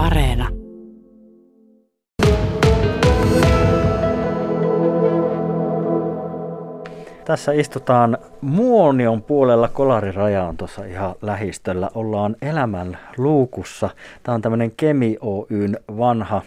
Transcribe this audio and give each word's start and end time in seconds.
Areena. 0.00 0.48
Tässä 7.24 7.52
istutaan 7.52 8.18
Muonion 8.40 9.22
puolella 9.22 9.68
Kolariraja 9.68 10.44
on 10.44 10.56
tuossa 10.56 10.84
ihan 10.84 11.14
lähistöllä. 11.22 11.90
Ollaan 11.94 12.36
elämän 12.42 12.98
luukussa. 13.16 13.90
Tämä 14.22 14.34
on 14.34 14.42
tämmöinen 14.42 14.72
Kemi 14.76 15.16
Oyn 15.20 15.78
vanha 15.98 16.42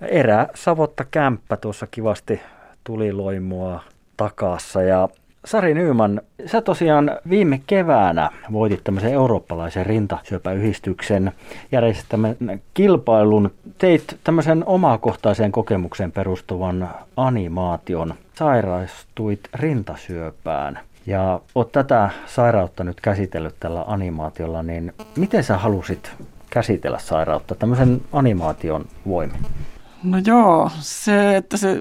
erä 0.00 0.48
savotta 0.54 1.04
kämppä 1.10 1.56
tuossa 1.56 1.86
kivasti 1.90 2.40
tuliloimua 2.84 3.80
takassa. 4.16 4.82
Ja 4.82 5.08
Sari 5.44 5.74
Nyyman, 5.74 6.20
sä 6.46 6.60
tosiaan 6.60 7.10
viime 7.30 7.60
keväänä 7.66 8.30
voitit 8.52 8.84
tämmöisen 8.84 9.12
eurooppalaisen 9.12 9.86
rintasyöpäyhdistyksen 9.86 11.32
järjestämän 11.72 12.36
kilpailun. 12.74 13.50
Teit 13.78 14.18
tämmöisen 14.24 14.64
omakohtaiseen 14.66 15.52
kokemukseen 15.52 16.12
perustuvan 16.12 16.90
animaation. 17.16 18.14
Sairastuit 18.34 19.40
rintasyöpään 19.54 20.78
ja 21.06 21.40
oot 21.54 21.72
tätä 21.72 22.10
sairautta 22.26 22.84
nyt 22.84 23.00
käsitellyt 23.00 23.54
tällä 23.60 23.84
animaatiolla, 23.86 24.62
niin 24.62 24.92
miten 25.16 25.44
sä 25.44 25.56
halusit 25.58 26.12
käsitellä 26.50 26.98
sairautta 26.98 27.54
tämmöisen 27.54 28.00
animaation 28.12 28.84
voimin? 29.08 29.40
No 30.10 30.18
joo, 30.26 30.70
se, 30.80 31.36
että 31.36 31.56
se 31.56 31.80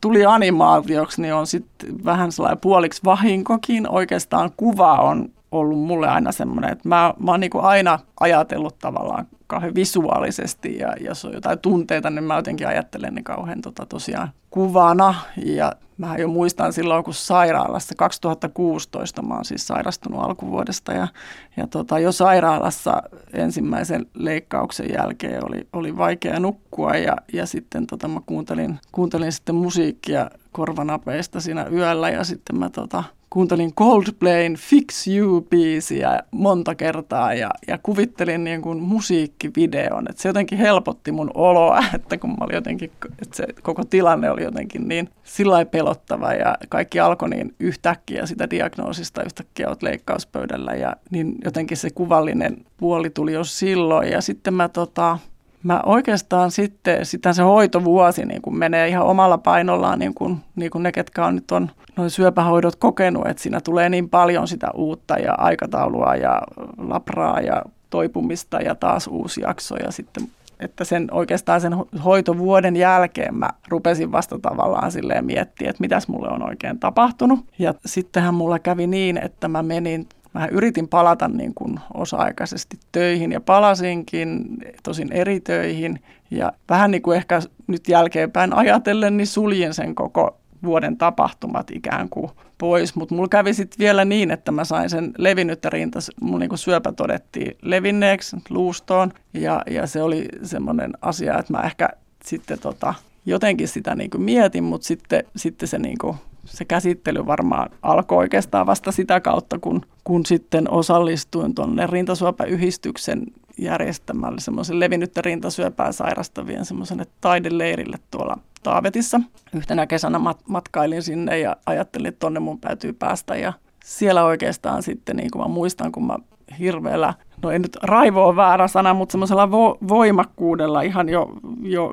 tuli 0.00 0.26
animaatioksi, 0.26 1.22
niin 1.22 1.34
on 1.34 1.46
sitten 1.46 2.04
vähän 2.04 2.32
sellainen 2.32 2.60
puoliksi 2.60 3.00
vahinkokin. 3.04 3.88
Oikeastaan 3.88 4.50
kuva 4.56 4.94
on 4.94 5.28
ollut 5.52 5.78
mulle 5.78 6.08
aina 6.08 6.32
semmoinen, 6.32 6.72
että 6.72 6.88
mä, 6.88 7.14
mä 7.18 7.30
oon 7.30 7.40
niin 7.40 7.50
aina 7.54 7.98
ajatellut 8.20 8.78
tavallaan 8.78 9.26
kauhean 9.46 9.74
visuaalisesti 9.74 10.78
ja 10.78 10.94
jos 11.00 11.24
on 11.24 11.32
jotain 11.32 11.58
tunteita, 11.58 12.10
niin 12.10 12.24
mä 12.24 12.36
jotenkin 12.36 12.68
ajattelen 12.68 13.14
ne 13.14 13.22
kauhean 13.22 13.60
tota, 13.60 13.86
tosiaan 13.86 14.30
kuvana. 14.50 15.14
Ja 15.44 15.72
mä 16.06 16.16
jo 16.16 16.28
muistan 16.28 16.72
silloin, 16.72 17.04
kun 17.04 17.14
sairaalassa 17.14 17.94
2016 17.98 19.22
mä 19.22 19.34
oon 19.34 19.44
siis 19.44 19.66
sairastunut 19.66 20.22
alkuvuodesta 20.22 20.92
ja, 20.92 21.08
ja 21.56 21.66
tota, 21.66 21.98
jo 21.98 22.12
sairaalassa 22.12 23.02
ensimmäisen 23.32 24.06
leikkauksen 24.14 24.92
jälkeen 24.92 25.46
oli, 25.46 25.68
oli 25.72 25.96
vaikea 25.96 26.40
nukkua 26.40 26.96
ja, 26.96 27.16
ja 27.32 27.46
sitten 27.46 27.86
tota, 27.86 28.08
mä 28.08 28.20
kuuntelin, 28.26 28.78
kuuntelin 28.92 29.32
sitten 29.32 29.54
musiikkia 29.54 30.30
korvanapeista 30.52 31.40
siinä 31.40 31.66
yöllä 31.72 32.10
ja 32.10 32.24
sitten 32.24 32.58
mä 32.58 32.70
tota, 32.70 33.04
kuuntelin 33.32 33.74
Coldplayn 33.74 34.56
Fix 34.56 35.06
You-biisiä 35.08 36.22
monta 36.30 36.74
kertaa 36.74 37.34
ja, 37.34 37.50
ja 37.68 37.78
kuvittelin 37.82 38.44
niin 38.44 38.62
kuin 38.62 38.82
musiikkivideon. 38.82 40.06
Että 40.10 40.22
se 40.22 40.28
jotenkin 40.28 40.58
helpotti 40.58 41.12
mun 41.12 41.30
oloa, 41.34 41.84
että 41.94 42.18
kun 42.18 42.30
mä 42.30 42.36
olin 42.40 42.54
jotenkin, 42.54 42.90
että 43.22 43.36
se 43.36 43.46
koko 43.62 43.84
tilanne 43.84 44.30
oli 44.30 44.42
jotenkin 44.42 44.88
niin 44.88 45.08
sillä 45.24 45.64
pelottava 45.64 46.32
ja 46.32 46.54
kaikki 46.68 47.00
alkoi 47.00 47.28
niin 47.28 47.54
yhtäkkiä 47.60 48.26
sitä 48.26 48.50
diagnoosista 48.50 49.22
yhtäkkiä 49.22 49.68
olet 49.68 49.82
leikkauspöydällä 49.82 50.72
ja 50.72 50.96
niin 51.10 51.34
jotenkin 51.44 51.76
se 51.76 51.90
kuvallinen 51.90 52.56
puoli 52.76 53.10
tuli 53.10 53.32
jo 53.32 53.44
silloin 53.44 54.10
ja 54.10 54.20
sitten 54.20 54.54
mä 54.54 54.68
tota, 54.68 55.18
Mä 55.62 55.80
oikeastaan 55.86 56.50
sitten, 56.50 57.06
sitä 57.06 57.32
se 57.32 57.42
hoitovuosi 57.42 58.24
niin 58.24 58.42
kun 58.42 58.58
menee 58.58 58.88
ihan 58.88 59.06
omalla 59.06 59.38
painollaan, 59.38 59.98
niin 59.98 60.14
kuin, 60.14 60.40
niin 60.56 60.70
ne, 60.78 60.92
ketkä 60.92 61.26
on 61.26 61.34
nyt 61.34 61.52
on 61.52 61.70
noin 61.96 62.10
syöpähoidot 62.10 62.76
kokenut, 62.76 63.26
että 63.26 63.42
siinä 63.42 63.60
tulee 63.60 63.88
niin 63.88 64.08
paljon 64.08 64.48
sitä 64.48 64.70
uutta 64.74 65.18
ja 65.18 65.34
aikataulua 65.38 66.14
ja 66.14 66.42
labraa 66.78 67.40
ja 67.40 67.62
toipumista 67.90 68.60
ja 68.60 68.74
taas 68.74 69.06
uusi 69.06 69.40
jakso 69.40 69.76
ja 69.76 69.92
sitten 69.92 70.28
että 70.60 70.84
sen 70.84 71.08
oikeastaan 71.10 71.60
sen 71.60 71.74
hoitovuoden 72.04 72.76
jälkeen 72.76 73.34
mä 73.34 73.50
rupesin 73.68 74.12
vasta 74.12 74.38
tavallaan 74.38 74.92
silleen 74.92 75.24
miettiä, 75.24 75.70
että 75.70 75.80
mitäs 75.80 76.08
mulle 76.08 76.28
on 76.28 76.42
oikein 76.42 76.78
tapahtunut. 76.78 77.40
Ja 77.58 77.74
sittenhän 77.86 78.34
mulla 78.34 78.58
kävi 78.58 78.86
niin, 78.86 79.18
että 79.18 79.48
mä 79.48 79.62
menin 79.62 80.06
Mä 80.34 80.48
yritin 80.50 80.88
palata 80.88 81.28
niin 81.28 81.54
kuin 81.54 81.80
osa-aikaisesti 81.94 82.78
töihin 82.92 83.32
ja 83.32 83.40
palasinkin, 83.40 84.44
tosin 84.82 85.12
eri 85.12 85.40
töihin. 85.40 86.00
Ja 86.30 86.52
vähän 86.68 86.90
niin 86.90 87.02
kuin 87.02 87.16
ehkä 87.16 87.42
nyt 87.66 87.88
jälkeenpäin 87.88 88.52
ajatellen, 88.54 89.16
niin 89.16 89.26
suljin 89.26 89.74
sen 89.74 89.94
koko 89.94 90.38
vuoden 90.64 90.96
tapahtumat 90.96 91.70
ikään 91.70 92.08
kuin 92.08 92.30
pois. 92.58 92.94
Mutta 92.94 93.14
mulla 93.14 93.28
kävi 93.28 93.54
sitten 93.54 93.78
vielä 93.78 94.04
niin, 94.04 94.30
että 94.30 94.52
mä 94.52 94.64
sain 94.64 94.90
sen 94.90 95.12
levinnyttä 95.18 95.70
rinta, 95.70 95.98
mulla 96.20 96.38
niin 96.38 96.58
syöpä 96.58 96.92
todettiin 96.92 97.56
levinneeksi 97.62 98.36
luustoon. 98.50 99.12
Ja, 99.34 99.62
ja 99.70 99.86
se 99.86 100.02
oli 100.02 100.28
semmoinen 100.42 100.92
asia, 101.02 101.38
että 101.38 101.52
mä 101.52 101.62
ehkä 101.62 101.88
sitten 102.24 102.58
tota, 102.58 102.94
jotenkin 103.26 103.68
sitä 103.68 103.94
niin 103.94 104.10
kuin 104.10 104.22
mietin, 104.22 104.64
mutta 104.64 104.86
sitten, 104.86 105.24
sitten 105.36 105.68
se 105.68 105.78
niin 105.78 105.98
kuin 105.98 106.16
se 106.44 106.64
käsittely 106.64 107.26
varmaan 107.26 107.70
alkoi 107.82 108.18
oikeastaan 108.18 108.66
vasta 108.66 108.92
sitä 108.92 109.20
kautta, 109.20 109.58
kun, 109.58 109.82
kun 110.04 110.26
sitten 110.26 110.70
osallistuin 110.70 111.54
tuonne 111.54 111.86
rintasuopayhdistyksen 111.86 113.26
järjestämälle 113.58 114.40
semmoisen 114.40 114.80
levinnyttä 114.80 115.22
rintasyöpää 115.22 115.92
sairastavien 115.92 116.64
semmoiselle 116.64 117.06
taideleirille 117.20 117.98
tuolla 118.10 118.38
Taavetissa. 118.62 119.20
Yhtenä 119.54 119.86
kesänä 119.86 120.18
mat- 120.18 120.44
matkailin 120.48 121.02
sinne 121.02 121.38
ja 121.38 121.56
ajattelin, 121.66 122.06
että 122.06 122.18
tonne 122.18 122.40
mun 122.40 122.60
täytyy 122.60 122.92
päästä 122.92 123.36
ja 123.36 123.52
siellä 123.84 124.24
oikeastaan 124.24 124.82
sitten, 124.82 125.16
niin 125.16 125.30
kuin 125.30 125.42
mä 125.42 125.48
muistan, 125.48 125.92
kun 125.92 126.06
mä 126.06 126.16
hirveällä, 126.58 127.14
no 127.42 127.50
ei 127.50 127.58
nyt 127.58 127.76
raivo 127.82 128.28
on 128.28 128.36
väärä 128.36 128.68
sana, 128.68 128.94
mutta 128.94 129.12
semmoisella 129.12 129.50
vo, 129.50 129.78
voimakkuudella 129.88 130.82
ihan 130.82 131.08
jo, 131.08 131.32
jo 131.62 131.92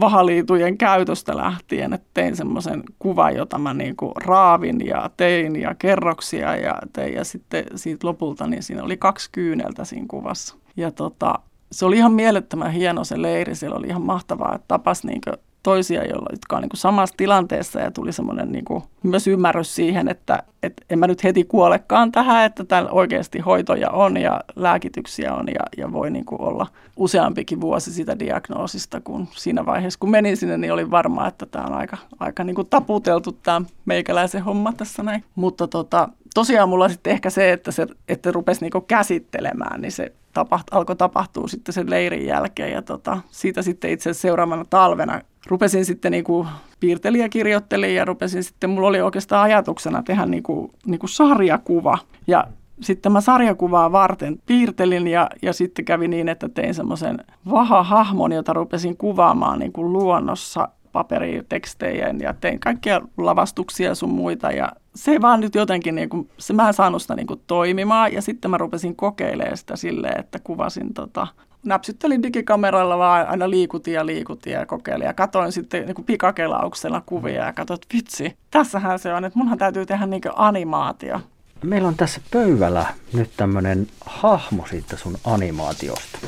vahaliitujen 0.00 0.78
käytöstä 0.78 1.36
lähtien, 1.36 1.92
että 1.92 2.08
tein 2.14 2.36
semmoisen 2.36 2.82
kuvan, 2.98 3.36
jota 3.36 3.58
mä 3.58 3.74
niin 3.74 3.96
kuin 3.96 4.12
raavin 4.16 4.86
ja 4.86 5.10
tein 5.16 5.56
ja 5.56 5.74
kerroksia 5.74 6.56
ja 6.56 6.74
tein 6.92 7.14
ja 7.14 7.24
sitten 7.24 7.64
siitä 7.74 8.06
lopulta, 8.06 8.46
niin 8.46 8.62
siinä 8.62 8.82
oli 8.82 8.96
kaksi 8.96 9.28
kyyneltä 9.32 9.84
siinä 9.84 10.06
kuvassa. 10.08 10.56
Ja 10.76 10.90
tota, 10.90 11.34
se 11.72 11.86
oli 11.86 11.96
ihan 11.96 12.12
mielettömän 12.12 12.72
hieno 12.72 13.04
se 13.04 13.22
leiri, 13.22 13.54
siellä 13.54 13.76
oli 13.76 13.86
ihan 13.86 14.02
mahtavaa, 14.02 14.54
että 14.54 14.68
tapas 14.68 15.04
niin 15.04 15.20
toisia, 15.62 16.04
jotka 16.04 16.56
on 16.56 16.62
niin 16.62 16.68
kuin 16.68 16.78
samassa 16.78 17.14
tilanteessa 17.16 17.80
ja 17.80 17.90
tuli 17.90 18.12
semmoinen 18.12 18.52
niin 18.52 18.64
kuin, 18.64 18.82
myös 19.02 19.26
ymmärrys 19.26 19.74
siihen, 19.74 20.08
että, 20.08 20.42
että 20.62 20.84
en 20.90 20.98
mä 20.98 21.06
nyt 21.06 21.24
heti 21.24 21.44
kuolekaan 21.44 22.12
tähän, 22.12 22.44
että 22.44 22.64
täällä 22.64 22.90
oikeasti 22.90 23.38
hoitoja 23.38 23.90
on 23.90 24.16
ja 24.16 24.40
lääkityksiä 24.56 25.34
on 25.34 25.46
ja, 25.48 25.60
ja 25.76 25.92
voi 25.92 26.10
niin 26.10 26.24
kuin 26.24 26.40
olla 26.40 26.66
useampikin 26.96 27.60
vuosi 27.60 27.92
sitä 27.92 28.18
diagnoosista, 28.18 29.00
kun 29.00 29.28
siinä 29.30 29.66
vaiheessa 29.66 30.00
kun 30.00 30.10
menin 30.10 30.36
sinne, 30.36 30.58
niin 30.58 30.72
oli 30.72 30.90
varma, 30.90 31.26
että 31.26 31.46
tämä 31.46 31.64
on 31.64 31.72
aika, 31.72 31.96
aika 32.20 32.44
niin 32.44 32.54
kuin 32.54 32.68
taputeltu 32.70 33.32
tämä 33.32 33.62
meikäläisen 33.84 34.44
homma 34.44 34.72
tässä 34.72 35.02
näin. 35.02 35.24
Mutta 35.34 35.68
tota, 35.68 36.08
tosiaan 36.34 36.68
mulla 36.68 36.88
sitten 36.88 37.12
ehkä 37.12 37.30
se, 37.30 37.52
että 37.52 37.72
se 37.72 37.86
että 38.08 38.32
rupesi 38.32 38.60
niinku 38.60 38.80
käsittelemään, 38.80 39.80
niin 39.80 39.92
se 39.92 40.12
tapaht, 40.32 40.66
alkoi 40.70 40.96
tapahtua 40.96 41.48
sitten 41.48 41.72
sen 41.72 41.90
leirin 41.90 42.26
jälkeen. 42.26 42.72
Ja 42.72 42.82
tota, 42.82 43.20
siitä 43.30 43.62
sitten 43.62 43.90
itse 43.90 44.14
seuraavana 44.14 44.64
talvena 44.70 45.20
rupesin 45.46 45.84
sitten 45.84 46.12
niinku 46.12 46.46
piirteliä 46.80 47.28
kirjoittelin 47.28 47.94
ja 47.94 48.04
rupesin 48.04 48.44
sitten, 48.44 48.70
mulla 48.70 48.88
oli 48.88 49.00
oikeastaan 49.00 49.42
ajatuksena 49.42 50.02
tehdä 50.02 50.26
niinku, 50.26 50.70
niinku 50.86 51.06
sarjakuva. 51.06 51.98
Ja 52.26 52.46
sitten 52.80 53.12
mä 53.12 53.20
sarjakuvaa 53.20 53.92
varten 53.92 54.38
piirtelin 54.46 55.08
ja, 55.08 55.30
ja 55.42 55.52
sitten 55.52 55.84
kävi 55.84 56.08
niin, 56.08 56.28
että 56.28 56.48
tein 56.48 56.74
semmoisen 56.74 57.18
vaha-hahmon, 57.50 58.32
jota 58.32 58.52
rupesin 58.52 58.96
kuvaamaan 58.96 59.58
niin 59.58 59.72
kuin 59.72 59.92
luonnossa 59.92 60.68
paperitekstejä 60.92 62.14
ja 62.20 62.34
tein 62.34 62.60
kaikkia 62.60 63.00
lavastuksia 63.16 63.94
sun 63.94 64.10
muita 64.10 64.50
ja 64.50 64.72
se 64.94 65.20
vaan 65.20 65.40
nyt 65.40 65.54
jotenkin, 65.54 65.94
niin 65.94 66.08
kuin, 66.08 66.28
se 66.38 66.52
mä 66.52 66.68
en 66.68 66.74
saanut 66.74 67.02
sitä 67.02 67.14
niin 67.14 67.26
kuin 67.26 67.40
toimimaan 67.46 68.12
ja 68.12 68.22
sitten 68.22 68.50
mä 68.50 68.58
rupesin 68.58 68.96
kokeilemaan 68.96 69.56
sitä 69.56 69.76
silleen, 69.76 70.20
että 70.20 70.38
kuvasin 70.38 70.94
tota, 70.94 71.26
näpsyttelin 71.64 72.22
digikameralla 72.22 72.98
vaan 72.98 73.28
aina 73.28 73.50
liikutin 73.50 73.94
ja 73.94 74.06
liikutin 74.06 74.52
ja 74.52 74.66
kokeilin 74.66 75.06
ja 75.06 75.14
katoin 75.14 75.52
sitten 75.52 75.86
niin 75.86 75.94
kuin 75.94 76.04
pikakelauksella 76.04 77.02
kuvia 77.06 77.44
ja 77.44 77.52
katsoin, 77.52 77.78
että 77.82 77.94
vitsi, 77.94 78.36
tässähän 78.50 78.98
se 78.98 79.14
on, 79.14 79.24
että 79.24 79.38
munhan 79.38 79.58
täytyy 79.58 79.86
tehdä 79.86 80.06
niin 80.06 80.22
kuin 80.22 80.32
animaatio. 80.36 81.20
Meillä 81.64 81.88
on 81.88 81.96
tässä 81.96 82.20
pöydällä 82.30 82.86
nyt 83.12 83.30
tämmöinen 83.36 83.86
hahmo 84.06 84.66
siitä 84.66 84.96
sun 84.96 85.16
animaatiosta. 85.24 86.18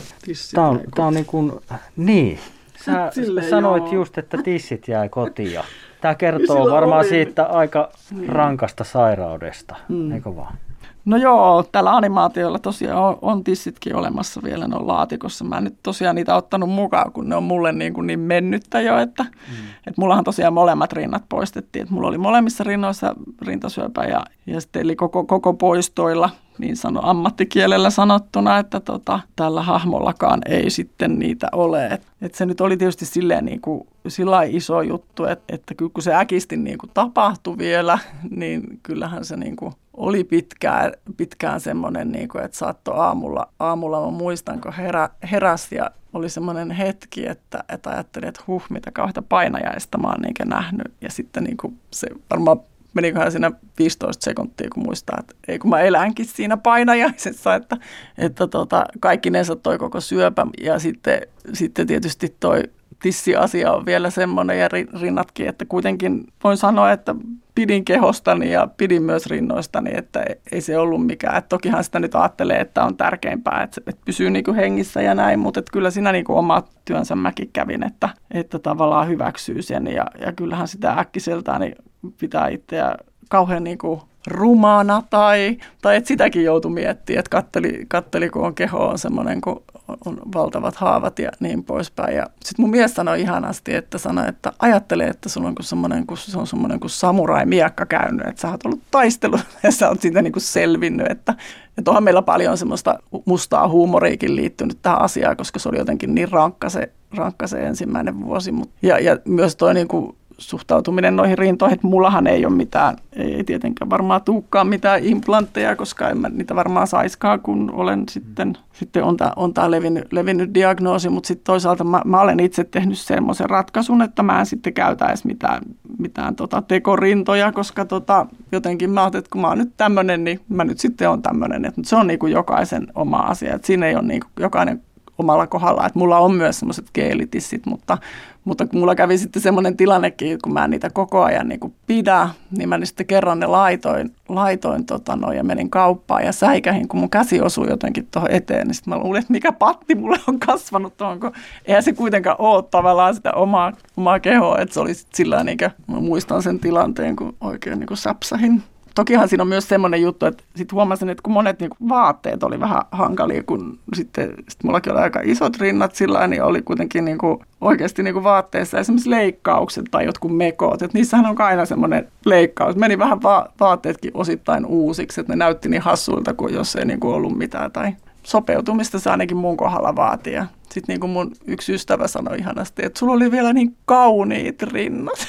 Tämä 0.55 0.69
on, 0.69 0.81
tämä 0.95 1.09
on 1.09 1.15
niin 1.15 1.27
kuin, 1.27 1.53
niin, 1.97 2.39
Sä 2.85 3.11
Sille, 3.11 3.43
sanoit 3.43 3.83
joo. 3.83 3.93
just, 3.93 4.19
että 4.19 4.39
tissit 4.43 4.89
jäi 4.89 5.09
kotiin. 5.09 5.61
Tämä 6.01 6.15
kertoo 6.15 6.71
varmaan 6.71 7.01
oli. 7.01 7.09
siitä 7.09 7.45
aika 7.45 7.91
niin. 8.11 8.29
rankasta 8.29 8.85
sairaudesta, 8.85 9.77
mm. 9.89 10.13
eikö 10.13 10.37
vaan? 10.37 10.57
No 11.05 11.17
joo, 11.17 11.65
tällä 11.73 11.97
animaatiolla 11.97 12.59
tosiaan 12.59 13.03
on, 13.03 13.19
on 13.23 13.45
tissitkin 13.45 13.97
olemassa 13.97 14.41
vielä, 14.43 14.69
ne 14.69 14.77
on 14.77 14.87
laatikossa. 14.87 15.45
Mä 15.45 15.59
en 15.59 15.65
nyt 15.65 15.77
tosiaan 15.83 16.17
niitä 16.17 16.35
ottanut 16.35 16.71
mukaan, 16.71 17.13
kun 17.13 17.29
ne 17.29 17.37
on 17.37 17.43
mulle 17.43 17.73
niin, 17.73 17.95
kuin 17.95 18.07
niin 18.07 18.21
mennyttä 18.21 18.81
jo, 18.81 18.99
että 18.99 19.23
mm. 19.23 19.69
et 19.87 19.97
mullahan 19.97 20.25
tosiaan 20.25 20.53
molemmat 20.53 20.93
rinnat 20.93 21.25
poistettiin. 21.29 21.83
Et 21.83 21.91
mulla 21.91 22.09
oli 22.09 22.19
molemmissa 22.19 22.65
rinnoissa 22.65 23.15
rintasyöpä 23.43 24.05
ja, 24.05 24.25
ja 24.47 24.61
sitten 24.61 24.83
eli 24.83 24.97
koko, 24.97 25.25
koko 25.25 25.55
poistoilla 25.55 26.31
niin 26.59 26.77
sano 26.77 27.01
ammattikielellä 27.03 27.91
sanottuna, 27.91 28.59
että 28.59 28.81
tota, 28.81 29.21
tällä 29.37 29.63
hahmollakaan 29.63 30.41
ei 30.47 30.71
sitten 30.71 31.19
niitä 31.19 31.49
ole. 31.53 31.87
Et, 31.87 32.07
et 32.23 32.35
se 32.35 32.47
nyt 32.47 32.61
oli 32.61 32.77
tietysti 32.77 33.07
silleen 33.07 33.45
niin 33.45 33.61
kuin, 33.61 33.87
sillä 34.09 34.43
iso 34.43 34.83
juttu, 34.83 35.25
että, 35.25 35.45
että 35.49 35.75
kun 35.75 36.03
se 36.03 36.15
äkisti 36.15 36.57
niin 36.57 36.79
kuin 36.79 36.91
tapahtui 36.95 37.59
vielä, 37.59 37.99
niin 38.41 38.81
kyllähän 38.83 39.25
se 39.25 39.37
niin 39.37 39.57
kuin 39.57 39.73
oli 40.03 40.25
pitkään, 40.25 40.93
pitkään 41.17 41.61
semmoinen, 41.61 42.13
niin 42.13 42.29
kuin, 42.29 42.45
että 42.45 42.57
saattoi 42.57 42.95
aamulla, 42.99 43.49
aamulla 43.59 44.05
mä 44.05 44.11
muistan, 44.11 44.61
kun 44.61 44.73
herä, 44.73 45.09
heräsi 45.31 45.75
ja 45.75 45.91
oli 46.13 46.29
semmoinen 46.29 46.71
hetki, 46.71 47.29
että, 47.29 47.65
että 47.69 47.91
ajattelin, 47.91 48.29
että 48.29 48.43
huh, 48.47 48.65
mitä 48.71 48.91
kauheita 48.91 49.23
painajaista 49.23 49.99
mä 49.99 50.09
oon 50.09 50.21
niin 50.21 50.35
nähnyt. 50.45 50.93
Ja 51.01 51.11
sitten 51.11 51.45
niin 51.45 51.57
kuin 51.57 51.79
se 51.91 52.07
varmaan 52.31 52.61
menikohan 52.95 53.31
siinä 53.31 53.53
15 53.79 54.25
sekuntia, 54.25 54.69
kun 54.75 54.83
muistaa, 54.83 55.17
että 55.21 55.35
ei 55.49 55.59
kun 55.59 55.71
mä 55.71 55.81
elänkin 55.81 56.27
siinä 56.27 56.57
painajaisessa, 56.57 57.55
että, 57.55 57.77
että 58.19 58.47
tota, 58.47 58.87
kaikki 59.01 59.31
ne 59.31 59.43
toi 59.63 59.79
koko 59.79 60.01
syöpä 60.01 60.47
ja 60.63 60.79
sitten, 60.79 61.21
sitten 61.53 61.87
tietysti 61.87 62.37
toi 62.41 62.63
tissiasia 63.03 63.73
on 63.73 63.87
vielä 63.87 64.11
semmoinen 64.11 64.59
ja 64.59 64.69
rinnatkin, 65.01 65.49
että 65.49 65.65
kuitenkin 65.65 66.25
voin 66.45 66.57
sanoa, 66.57 66.93
että 66.93 67.15
pidin 67.55 67.85
kehostani 67.85 68.53
ja 68.53 68.69
pidin 68.77 69.03
myös 69.03 69.27
rinnoistani, 69.27 69.91
että 69.95 70.25
ei 70.53 70.61
se 70.61 70.79
ollut 70.79 71.07
mikään. 71.07 71.37
Että 71.37 71.49
tokihan 71.49 71.85
sitä 71.85 72.01
nyt 72.01 72.15
ajattelee, 72.15 72.61
että 72.61 72.85
on 72.85 72.97
tärkeämpää, 72.97 73.63
että, 73.63 73.81
että 73.87 74.03
pysyy 74.05 74.31
niin 74.31 74.45
kuin 74.45 74.55
hengissä 74.55 75.03
ja 75.03 75.15
näin, 75.15 75.39
mutta 75.39 75.63
kyllä 75.73 75.91
siinä 75.91 76.13
niin 76.13 76.25
kuin 76.25 76.39
oma 76.39 76.63
työnsä 76.85 77.17
mäkin 77.17 77.51
kävin, 77.53 77.87
että, 77.87 78.09
että 78.31 78.59
tavallaan 78.59 79.09
hyväksyy 79.09 79.63
sen 79.63 79.87
ja, 79.87 80.07
ja 80.21 80.33
kyllähän 80.33 80.69
sitä 80.69 80.93
äkkiseltään 80.93 81.61
niin 81.61 81.75
pitää 82.21 82.49
itseä 82.49 82.95
kauhean 83.29 83.65
niin 83.65 83.79
kuin 83.79 84.01
rumana 84.27 85.03
tai, 85.11 85.57
tai 85.83 85.97
että 85.97 86.09
sitäkin 86.09 86.45
joutui 86.45 86.71
miettimään, 86.71 87.19
että 87.19 87.31
katteli, 87.31 87.85
katteli 87.89 88.31
kun 88.31 88.47
on 88.47 88.55
keho 88.55 88.87
on 88.87 88.99
semmoinen, 88.99 89.41
kun 89.41 89.63
on 90.05 90.19
valtavat 90.35 90.77
haavat 90.77 91.19
ja 91.19 91.31
niin 91.41 91.65
poispäin. 91.65 92.17
Ja 92.17 92.27
sitten 92.45 92.63
mun 92.63 92.71
mies 92.71 92.95
sanoi 92.95 93.21
ihanasti, 93.21 93.75
että 93.75 93.99
sanoi, 93.99 94.29
että 94.29 94.53
ajattele, 94.59 95.05
että 95.05 95.29
sulla 95.29 95.49
on 95.49 95.55
semmoinen, 95.61 96.07
kun 96.07 96.17
se 96.17 96.39
on 96.39 96.47
semmoinen 96.47 96.81
kuin 96.81 96.91
samurai 96.91 97.47
miekka 97.47 97.87
käynyt, 97.87 98.27
että 98.27 98.41
sä 98.41 98.51
oot 98.51 98.67
ollut 98.67 98.83
taistelu 98.91 99.39
ja 99.63 99.73
sä 99.73 99.89
oot 99.89 100.01
siitä 100.01 100.23
niin 100.23 100.33
kuin 100.33 100.43
selvinnyt, 100.43 101.11
että, 101.11 101.35
että 101.79 101.91
onhan 101.91 102.05
meillä 102.05 102.23
paljon 102.23 102.59
semmoista 102.59 102.99
mustaa 103.25 103.69
huumoriikin 103.69 104.37
liittynyt 104.37 104.79
tähän 104.83 105.01
asiaan, 105.01 105.37
koska 105.37 105.59
se 105.59 105.69
oli 105.69 105.79
jotenkin 105.79 106.15
niin 106.15 106.33
rankka 106.33 106.69
se, 106.69 106.93
rankka 107.17 107.47
se 107.47 107.67
ensimmäinen 107.67 108.21
vuosi. 108.21 108.55
Ja, 108.83 108.99
ja 108.99 109.17
myös 109.25 109.57
toi 109.57 109.75
niin 109.75 109.89
kuin 109.89 110.17
suhtautuminen 110.39 111.17
noihin 111.17 111.39
rintoihin, 111.39 111.75
että 111.75 111.87
mullahan 111.87 112.27
ei 112.27 112.47
ole 112.47 112.55
mitään, 112.55 112.97
ei 113.17 113.45
tietenkään 113.45 113.91
varmaan 113.91 114.23
tuukkaan 114.23 114.67
mitään 114.67 115.05
implantteja, 115.05 115.77
koska 115.77 116.09
en 116.09 116.19
mä 116.19 116.29
niitä 116.29 116.55
varmaan 116.55 116.87
saiskaan, 116.87 117.41
kun 117.41 117.71
olen 117.75 118.09
sitten, 118.09 118.59
sitten 118.73 119.05
on 119.05 119.17
tämä 119.17 119.33
on 119.37 119.55
tää 119.55 119.71
levinnyt, 119.71 120.13
levinnyt 120.13 120.55
diagnoosi, 120.55 121.09
mutta 121.09 121.27
sitten 121.27 121.45
toisaalta 121.45 121.85
mä, 121.85 122.03
mä, 122.05 122.21
olen 122.21 122.41
itse 122.41 122.65
tehnyt 122.65 122.99
semmoisen 122.99 123.51
ratkaisun, 123.51 124.03
että 124.03 124.23
mä 124.23 124.41
en 124.41 124.47
sitten 124.47 124.75
käytä 124.75 125.07
edes 125.07 125.25
mitään, 125.25 125.63
mitään 125.99 126.37
tota 126.37 126.63
tekorintoja, 126.63 127.53
koska 127.53 127.85
tota, 127.85 128.27
jotenkin 128.53 128.91
mä 128.91 129.01
ajattelin, 129.01 129.23
että 129.23 129.33
kun 129.33 129.41
mä 129.41 129.49
oon 129.49 129.59
nyt 129.59 129.73
tämmöinen, 129.77 130.25
niin 130.25 130.41
mä 130.49 130.65
nyt 130.65 130.79
sitten 130.79 131.11
on 131.11 131.23
tämmöinen, 131.23 131.65
että 131.65 131.81
se 131.85 131.97
on 131.97 132.07
niin 132.07 132.19
kuin 132.19 132.33
jokaisen 132.33 132.87
oma 132.95 133.19
asia, 133.19 133.55
että 133.55 133.67
siinä 133.67 133.87
ei 133.87 133.95
ole 133.95 134.03
niin 134.03 134.21
kuin 134.21 134.31
jokainen 134.41 134.83
omalla 135.19 135.47
kohdalla, 135.47 135.87
että 135.87 135.99
mulla 135.99 136.19
on 136.19 136.35
myös 136.35 136.59
semmoiset 136.59 136.91
geelitissit, 136.95 137.67
mutta, 137.67 137.99
mutta 138.45 138.67
kun 138.67 138.81
mulla 138.81 138.95
kävi 138.95 139.19
sitten 139.19 139.43
semmoinen 139.43 139.77
tilannekin, 139.77 140.39
kun 140.43 140.53
mä 140.53 140.69
niitä 140.69 140.91
koko 140.91 141.23
ajan 141.23 141.49
niin 141.49 141.61
kuin 141.61 141.75
pidä, 141.87 142.29
niin 142.59 142.69
mä 142.69 142.79
sitten 142.85 143.07
kerran 143.07 143.41
ne 143.41 143.47
laitoin, 143.47 144.15
laitoin 144.29 144.87
tota 144.87 145.17
no, 145.17 145.33
ja 145.33 145.45
menin 145.45 145.71
kauppaan 145.71 146.25
ja 146.25 146.33
säikähin, 146.33 146.89
kun 146.89 147.01
mun 147.01 147.11
käsi 147.11 147.41
osui 147.41 147.71
jotenkin 147.71 148.09
tuohon 148.11 148.31
eteen, 148.31 148.67
niin 148.67 148.75
sitten 148.75 148.95
mä 148.95 148.99
luulin, 148.99 149.21
että 149.21 149.33
mikä 149.33 149.53
patti 149.53 149.95
mulle 149.95 150.19
on 150.29 150.41
kasvanut 150.41 150.97
tuohon, 150.97 151.21
kun 151.21 151.33
eihän 151.67 151.83
se 151.83 151.93
kuitenkaan 151.93 152.37
ole 152.39 152.65
tavallaan 152.71 153.15
sitä 153.15 153.33
omaa, 153.33 153.73
omaa 153.97 154.21
kehoa, 154.21 154.59
että 154.59 154.75
se 154.75 154.81
oli 154.81 154.95
sillä 154.95 155.45
niin 155.45 155.59
kuin, 155.59 155.71
mä 155.87 156.01
muistan 156.01 156.43
sen 156.43 156.59
tilanteen, 156.59 157.17
kun 157.17 157.35
oikein 157.41 157.79
niin 157.79 157.89
kuin 157.89 157.99
säpsähin 157.99 158.63
tokihan 158.95 159.29
siinä 159.29 159.43
on 159.43 159.49
myös 159.49 159.69
semmoinen 159.69 160.03
juttu, 160.03 160.27
että 160.27 160.45
sitten 160.57 160.77
huomasin, 160.77 161.09
että 161.09 161.23
kun 161.23 161.33
monet 161.33 161.61
niinku 161.61 161.77
vaatteet 161.89 162.43
oli 162.43 162.61
vähän 162.61 162.83
hankalia, 162.91 163.43
kun 163.43 163.79
sitten 163.95 164.35
sit 164.49 164.65
mullakin 164.65 164.93
oli 164.93 165.01
aika 165.01 165.21
isot 165.25 165.57
rinnat 165.57 165.95
sillä 165.95 166.27
niin 166.27 166.43
oli 166.43 166.63
kuitenkin 166.63 167.05
niinku 167.05 167.43
oikeasti 167.61 168.03
niinku 168.03 168.23
vaatteissa 168.23 168.79
esimerkiksi 168.79 169.11
leikkaukset 169.11 169.85
tai 169.91 170.05
jotkut 170.05 170.37
mekot, 170.37 170.83
että 170.83 170.99
niissähän 170.99 171.27
on 171.27 171.41
aina 171.41 171.67
semmoinen 171.67 172.09
leikkaus. 172.25 172.77
Meni 172.77 172.99
vähän 172.99 173.23
va- 173.23 173.49
vaatteetkin 173.61 174.11
osittain 174.15 174.67
uusiksi, 174.67 175.21
että 175.21 175.33
ne 175.33 175.37
näytti 175.37 175.69
niin 175.69 175.83
hassuilta 175.83 176.35
kuin 176.35 176.55
jos 176.55 176.77
ei 176.77 176.85
niinku 176.85 177.11
ollut 177.11 177.39
mitään 177.39 177.73
tai 177.73 177.93
sopeutumista 178.23 178.99
se 178.99 179.11
ainakin 179.11 179.37
mun 179.37 179.57
kohdalla 179.57 179.97
vaatii. 179.97 180.41
Sitten 180.63 180.93
niin 180.93 181.01
kuin 181.01 181.11
mun 181.11 181.33
yksi 181.47 181.75
ystävä 181.75 182.09
sanoi 182.09 182.39
ihanasti, 182.39 182.85
että 182.85 182.99
sulla 182.99 183.13
oli 183.13 183.31
vielä 183.31 183.53
niin 183.53 183.77
kauniit 183.85 184.63
rinnat. 184.63 185.29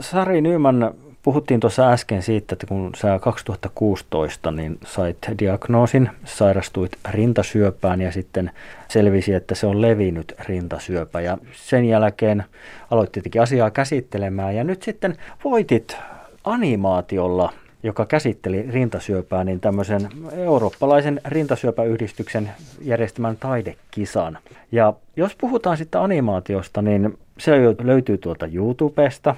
Sari 0.00 0.40
Nyman, 0.40 0.94
Puhuttiin 1.22 1.60
tuossa 1.60 1.92
äsken 1.92 2.22
siitä, 2.22 2.54
että 2.54 2.66
kun 2.66 2.92
sä 2.96 3.18
2016 3.18 4.50
niin 4.50 4.78
sait 4.86 5.18
diagnoosin, 5.38 6.10
sairastuit 6.24 6.92
rintasyöpään 7.10 8.00
ja 8.00 8.12
sitten 8.12 8.50
selvisi, 8.88 9.34
että 9.34 9.54
se 9.54 9.66
on 9.66 9.82
levinnyt 9.82 10.34
rintasyöpä. 10.40 11.20
Ja 11.20 11.38
sen 11.52 11.84
jälkeen 11.84 12.44
aloit 12.90 13.12
tietenkin 13.12 13.42
asiaa 13.42 13.70
käsittelemään. 13.70 14.56
Ja 14.56 14.64
nyt 14.64 14.82
sitten 14.82 15.16
voitit 15.44 15.96
animaatiolla 16.44 17.52
joka 17.82 18.06
käsitteli 18.06 18.62
rintasyöpää, 18.70 19.44
niin 19.44 19.60
tämmöisen 19.60 20.08
eurooppalaisen 20.36 21.20
rintasyöpäyhdistyksen 21.24 22.50
järjestämän 22.80 23.36
taidekisan. 23.36 24.38
Ja 24.72 24.92
jos 25.16 25.36
puhutaan 25.36 25.76
sitten 25.76 26.00
animaatiosta, 26.00 26.82
niin 26.82 27.18
se 27.38 27.52
löytyy 27.82 28.18
tuolta 28.18 28.46
YouTubesta, 28.46 29.36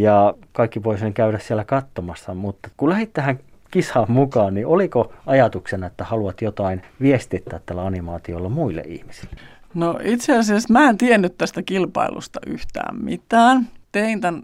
ja 0.00 0.34
kaikki 0.52 0.82
voi 0.82 0.98
sen 0.98 1.14
käydä 1.14 1.38
siellä 1.38 1.64
katsomassa, 1.64 2.34
mutta 2.34 2.68
kun 2.76 2.88
lähdit 2.88 3.12
tähän 3.12 3.38
kisaan 3.70 4.10
mukaan, 4.10 4.54
niin 4.54 4.66
oliko 4.66 5.12
ajatuksena, 5.26 5.86
että 5.86 6.04
haluat 6.04 6.42
jotain 6.42 6.82
viestittää 7.00 7.60
tällä 7.66 7.86
animaatiolla 7.86 8.48
muille 8.48 8.82
ihmisille? 8.86 9.36
No 9.74 9.98
itse 10.02 10.38
asiassa 10.38 10.72
mä 10.72 10.88
en 10.88 10.98
tiennyt 10.98 11.38
tästä 11.38 11.62
kilpailusta 11.62 12.40
yhtään 12.46 13.04
mitään. 13.04 13.68
Tein 13.92 14.20
tämän 14.20 14.42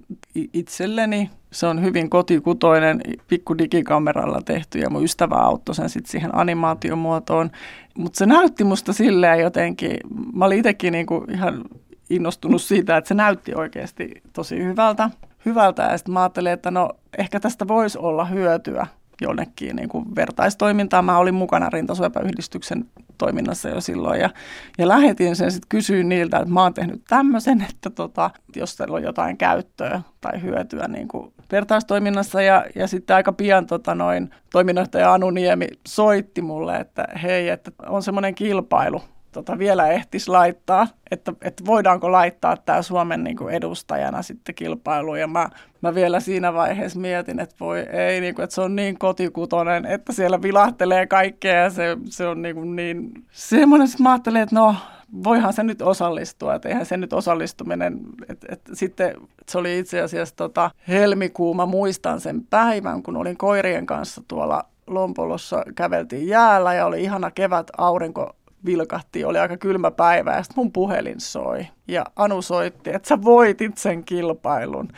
itselleni. 0.53 1.31
Se 1.51 1.67
on 1.67 1.83
hyvin 1.83 2.11
kotikutoinen, 2.11 3.01
pikku 3.29 3.59
digikameralla 3.59 4.41
tehty 4.45 4.79
ja 4.79 4.91
mun 4.91 5.05
ystävä 5.05 5.35
auttoi 5.35 5.75
sen 5.75 5.89
sitten 5.89 6.11
siihen 6.11 6.35
animaatiomuotoon. 6.35 7.51
Mutta 7.99 8.19
se 8.19 8.27
näytti 8.27 8.65
musta 8.65 8.93
silleen 8.93 9.41
jotenkin, 9.41 9.97
mä 10.35 10.45
olin 10.45 10.59
itsekin 10.59 10.93
niinku 10.93 11.25
ihan 11.35 11.65
innostunut 12.11 12.63
siitä, 12.63 12.97
että 12.97 13.09
se 13.09 13.15
näytti 13.15 13.55
oikeasti 13.55 14.23
tosi 14.33 14.65
hyvältä 14.65 15.11
hyvältä 15.45 15.83
ja 15.83 15.99
sitten 15.99 16.13
mä 16.13 16.21
ajattelin, 16.21 16.53
että 16.53 16.71
no 16.71 16.91
ehkä 17.19 17.41
tästä 17.41 17.69
voisi 17.69 17.99
olla 17.99 18.25
hyötyä 18.25 18.87
jonnekin 19.23 19.77
niin 19.77 19.89
kuin 19.89 20.17
vertaistoimintaan. 20.17 21.05
Mä 21.05 21.19
olin 21.19 21.35
mukana 21.35 21.71
Rintasuopäyhdistyksen 21.71 22.85
toiminnassa 23.19 23.69
jo 23.69 23.81
silloin 23.81 24.21
ja, 24.21 24.31
ja 24.79 24.89
lähetin 24.89 25.37
sen 25.37 25.53
sitten 25.53 25.69
kysyin 25.69 26.09
niiltä, 26.09 26.37
että 26.37 26.55
mä 26.55 26.63
oon 26.63 26.75
tehnyt 26.75 27.03
tämmöisen, 27.09 27.67
että 27.71 27.91
tota, 27.91 28.31
jos 28.57 28.77
teillä 28.77 28.97
on 28.97 29.03
jotain 29.03 29.37
käyttöä 29.37 30.03
tai 30.21 30.43
hyötyä 30.43 30.89
niin 30.89 31.09
kuin 31.09 31.33
vertaistoiminnassa 31.53 32.43
ja, 32.43 32.65
ja 32.75 32.87
sitten 32.87 33.17
aika 33.17 33.33
pian 33.33 33.67
tota, 33.67 33.95
noin, 33.95 34.31
toiminnanjohtaja 34.53 35.13
Anu 35.13 35.31
Niemi 35.31 35.67
soitti 35.89 36.43
mulle, 36.43 36.77
että 36.77 37.05
hei, 37.23 37.49
että 37.49 37.71
on 37.87 38.03
semmoinen 38.03 38.35
kilpailu, 38.35 39.03
tota, 39.33 39.59
vielä 39.59 39.89
ehtisi 39.89 40.31
laittaa, 40.31 40.87
että, 41.11 41.33
että 41.43 41.67
voidaanko 41.67 42.13
laittaa 42.13 42.57
tämä 42.57 42.83
Suomen 42.83 43.25
niin 43.25 43.37
kuin 43.37 43.55
edustajana 43.55 44.23
sitten 44.23 44.55
kilpailuun. 44.55 45.21
Ja 45.21 45.27
mä, 45.27 45.49
mä 45.81 45.95
vielä 45.95 46.21
siinä 46.21 46.55
vaiheessa 46.55 47.01
mietin, 47.01 47.41
että 47.41 47.57
voi 47.61 47.81
ei, 47.81 48.21
niin 48.21 48.35
kuin, 48.35 48.45
että 48.45 48.55
se 48.55 48.61
on 48.61 48.77
niin 48.77 48.99
kotikutonen, 48.99 49.87
että 49.87 50.13
siellä 50.13 50.43
vilahtelee 50.43 51.07
kaikkea 51.07 51.55
ja 51.55 51.71
se, 51.71 51.97
se 52.05 52.27
on 52.27 52.43
niin, 52.43 52.55
kuin 52.55 52.77
niin 52.77 53.25
semmoinen, 53.31 53.89
että 53.89 54.03
mä 54.03 54.13
ajattelin, 54.13 54.43
että 54.43 54.57
no 54.57 54.77
voihan 55.25 55.53
se 55.53 55.63
nyt 55.63 55.83
osallistua, 55.83 56.55
että 56.55 56.69
eihän 56.69 56.87
se 56.87 56.97
nyt 56.97 57.13
osallistuminen, 57.13 58.01
että, 58.29 58.47
että 58.51 58.75
sitten 58.75 59.15
se 59.49 59.59
oli 59.59 59.79
itse 59.79 60.03
asiassa 60.03 60.37
tota, 60.37 60.71
helmikuu, 60.89 61.55
mä 61.55 61.67
muistan 61.67 62.21
sen 62.21 62.47
päivän, 62.51 63.03
kun 63.03 63.17
olin 63.17 63.37
koirien 63.37 63.87
kanssa 63.87 64.23
tuolla 64.29 64.65
Lompolossa, 64.87 65.65
käveltiin 65.75 66.29
jäällä 66.29 66.75
ja 66.75 66.87
oli 66.87 67.03
ihana 67.03 67.31
kevät 67.31 67.67
aurinko 67.79 68.37
vilkahti, 68.65 69.25
oli 69.25 69.39
aika 69.39 69.57
kylmä 69.57 69.91
päivä 69.91 70.37
ja 70.37 70.43
sitten 70.43 70.65
mun 70.65 70.73
puhelin 70.73 71.21
soi. 71.21 71.67
Ja 71.89 72.05
Anu 72.17 72.43
soitti, 72.43 72.91
että 72.95 73.09
sä 73.09 73.23
voitit 73.23 73.79
sen 73.79 74.05
kilpailun. 74.05 74.89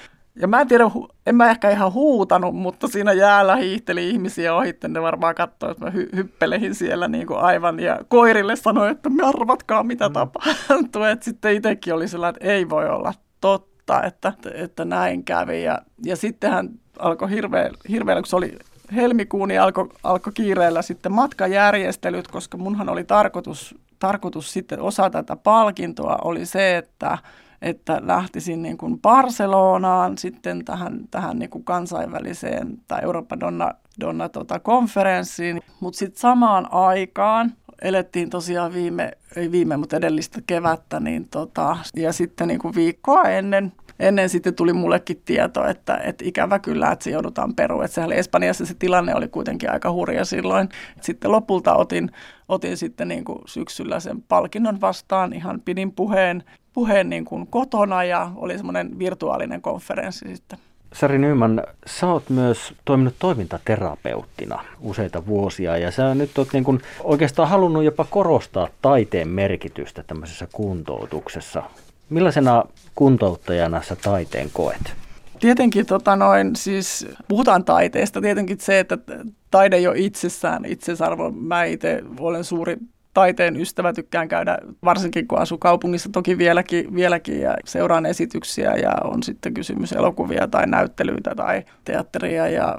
Ja 0.41 0.49
mä 0.49 0.61
en 0.61 0.69
tiedä, 0.69 0.85
en 1.27 1.37
mä 1.37 1.51
ehkä 1.51 1.71
ihan 1.71 1.93
huutanut, 1.93 2.55
mutta 2.55 2.89
siinä 2.89 3.13
jäällä 3.13 3.57
hiihteli 3.57 4.11
ihmisiä 4.11 4.55
ohitte. 4.55 4.89
Ne 4.89 5.03
varmaan 5.03 5.35
katsoi, 5.35 5.71
että 5.71 5.85
mä 5.85 5.91
hy- 5.91 6.17
hyppelehin 6.17 6.75
siellä 6.75 7.09
niin 7.09 7.27
kuin 7.27 7.39
aivan. 7.39 7.81
Ja 7.81 8.01
koirille 8.09 8.57
sanoi, 8.57 8.91
että 8.91 9.11
me 9.11 9.23
arvatkaa 9.23 9.83
mitä 9.83 10.09
mm. 10.09 10.13
tapahtuu. 10.13 11.03
Että 11.13 11.25
sitten 11.25 11.55
itsekin 11.55 11.95
oli 11.95 12.09
sellainen, 12.09 12.37
että 12.37 12.53
ei 12.53 12.69
voi 12.69 12.89
olla 12.89 13.15
totta, 13.41 14.03
että, 14.03 14.33
että 14.55 14.85
näin 14.85 15.25
kävi. 15.25 15.63
Ja, 15.63 15.79
ja 16.05 16.17
sittenhän 16.17 16.71
alkoi 16.99 17.31
hirveä, 17.31 17.71
hirveä, 17.89 18.15
kun 18.15 18.27
se 18.27 18.37
oli 18.37 18.59
helmikuun, 18.95 19.49
niin 19.49 19.61
alkoi 19.61 19.89
alko 20.03 20.31
kiireellä 20.35 20.83
sitten 20.83 21.13
matkajärjestelyt, 21.13 22.29
koska 22.29 22.57
munhan 22.59 22.89
oli 22.89 23.05
tarkoitus, 23.05 23.75
tarkoitus 23.99 24.53
sitten 24.53 24.81
osa 24.81 25.11
tätä 25.11 25.37
palkintoa 25.37 26.19
oli 26.25 26.47
se, 26.47 26.77
että 26.77 27.19
että 27.63 28.01
lähtisin 28.05 28.63
niin 28.63 28.79
kuin 28.79 29.01
Barcelonaan 29.01 30.19
sitten 30.19 30.65
tähän, 30.65 31.01
tähän 31.11 31.39
niin 31.39 31.51
kuin 31.51 31.65
kansainväliseen 31.65 32.79
tai 32.89 33.01
Euroopan 33.03 33.41
Donna, 33.41 33.71
Donna 34.01 34.29
tota, 34.29 34.59
konferenssiin. 34.59 35.61
Mutta 35.81 35.99
sitten 35.99 36.21
samaan 36.21 36.73
aikaan 36.73 37.53
elettiin 37.83 38.31
tosiaan 38.31 38.73
viime, 38.73 39.13
ei 39.37 39.51
viime, 39.53 39.77
mutta 39.77 39.97
edellistä 39.97 40.41
kevättä, 40.47 41.01
niin 41.01 41.29
tota, 41.29 41.77
ja 41.97 42.13
sitten 42.13 42.49
niin 42.49 42.61
kuin 42.61 42.75
viikkoa 42.75 43.23
ennen 43.23 43.73
ennen 43.99 44.29
sitten 44.29 44.55
tuli 44.55 44.73
mullekin 44.73 45.23
tieto, 45.25 45.67
että, 45.67 45.97
että 45.97 46.25
ikävä 46.27 46.59
kyllä, 46.59 46.93
että 46.93 47.05
se 47.05 47.11
joudutaan 47.11 47.55
peruun. 47.55 47.85
Että 47.85 47.95
sehän 47.95 48.09
oli 48.09 48.19
Espanjassa 48.19 48.67
se 48.67 48.75
tilanne 48.79 49.15
oli 49.15 49.29
kuitenkin 49.29 49.73
aika 49.73 49.93
hurja 49.93 50.25
silloin. 50.25 50.69
Sitten 51.01 51.33
lopulta 51.33 51.75
otin, 51.75 52.11
otin 52.49 52.77
sitten 52.77 53.09
niin 53.09 53.25
kuin 53.25 53.39
syksyllä 53.47 54.01
sen 54.01 54.23
palkinnon 54.23 54.81
vastaan, 54.81 55.33
ihan 55.33 55.61
pidin 55.65 55.93
puheen, 55.93 56.45
puheen 56.73 57.11
niin 57.11 57.25
kuin 57.25 57.47
kotona 57.47 58.05
ja 58.05 58.31
oli 58.37 58.57
semmoinen 58.57 58.99
virtuaalinen 58.99 59.63
konferenssi 59.63 60.37
sitten. 60.37 60.59
Sari 60.95 61.19
Nyman, 61.19 61.63
sä 61.87 62.07
oot 62.07 62.31
myös 62.31 62.75
toiminut 62.85 63.15
toimintaterapeuttina 63.19 64.65
useita 64.81 65.27
vuosia 65.27 65.77
ja 65.77 65.91
sä 65.91 66.15
nyt 66.15 66.39
oot 66.39 66.49
niin 66.53 66.65
kuin 66.65 66.81
oikeastaan 67.05 67.49
halunnut 67.49 67.85
jopa 67.85 68.07
korostaa 68.11 68.69
taiteen 68.83 69.29
merkitystä 69.29 70.03
tämmöisessä 70.03 70.49
kuntoutuksessa. 70.53 71.63
Millaisena 72.15 72.65
kuntouttajana 72.95 73.83
sä 73.83 73.97
taiteen 73.97 74.51
koet? 74.53 74.95
Tietenkin 75.41 75.87
tota 75.87 76.17
noin, 76.17 76.57
siis 76.57 77.07
puhutaan 77.29 77.65
taiteesta, 77.65 78.21
tietenkin 78.21 78.61
se, 78.61 78.79
että 78.79 78.99
taide 79.51 79.79
jo 79.79 79.93
itsessään 79.97 80.65
itsesarvo. 80.65 81.31
Mä 81.31 81.65
itse 81.65 82.03
olen 82.21 82.45
suuri 82.45 82.77
taiteen 83.15 83.61
ystävä, 83.61 83.93
tykkään 83.93 84.29
käydä, 84.29 84.59
varsinkin 84.85 85.29
kun 85.29 85.39
asuu 85.39 85.59
kaupungissa 85.59 86.09
toki 86.13 86.39
vieläkin, 86.39 86.95
vieläkin 86.95 87.41
ja 87.41 87.57
seuraan 87.65 88.07
esityksiä 88.07 88.77
ja 88.77 88.93
on 89.05 89.23
sitten 89.23 89.55
kysymys 89.55 89.93
elokuvia 89.93 90.49
tai 90.49 90.67
näyttelyitä 90.67 91.35
tai 91.35 91.63
teatteria 91.85 92.49
ja, 92.49 92.79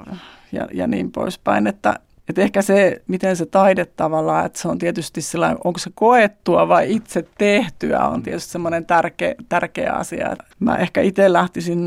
ja, 0.52 0.68
ja 0.72 0.86
niin 0.86 1.12
poispäin, 1.12 1.66
että 1.66 1.94
et 2.28 2.38
ehkä 2.38 2.62
se, 2.62 3.02
miten 3.06 3.36
se 3.36 3.46
taide 3.46 3.84
tavallaan, 3.84 4.46
että 4.46 4.58
se 4.58 4.68
on 4.68 4.78
tietysti 4.78 5.22
sellainen, 5.22 5.58
onko 5.64 5.78
se 5.78 5.90
koettua 5.94 6.68
vai 6.68 6.92
itse 6.92 7.28
tehtyä, 7.38 8.08
on 8.08 8.22
tietysti 8.22 8.52
semmoinen 8.52 8.86
tärkeä, 8.86 9.34
tärkeä 9.48 9.92
asia. 9.92 10.36
Mä 10.60 10.76
ehkä 10.76 11.00
itse 11.00 11.32
lähtisin 11.32 11.78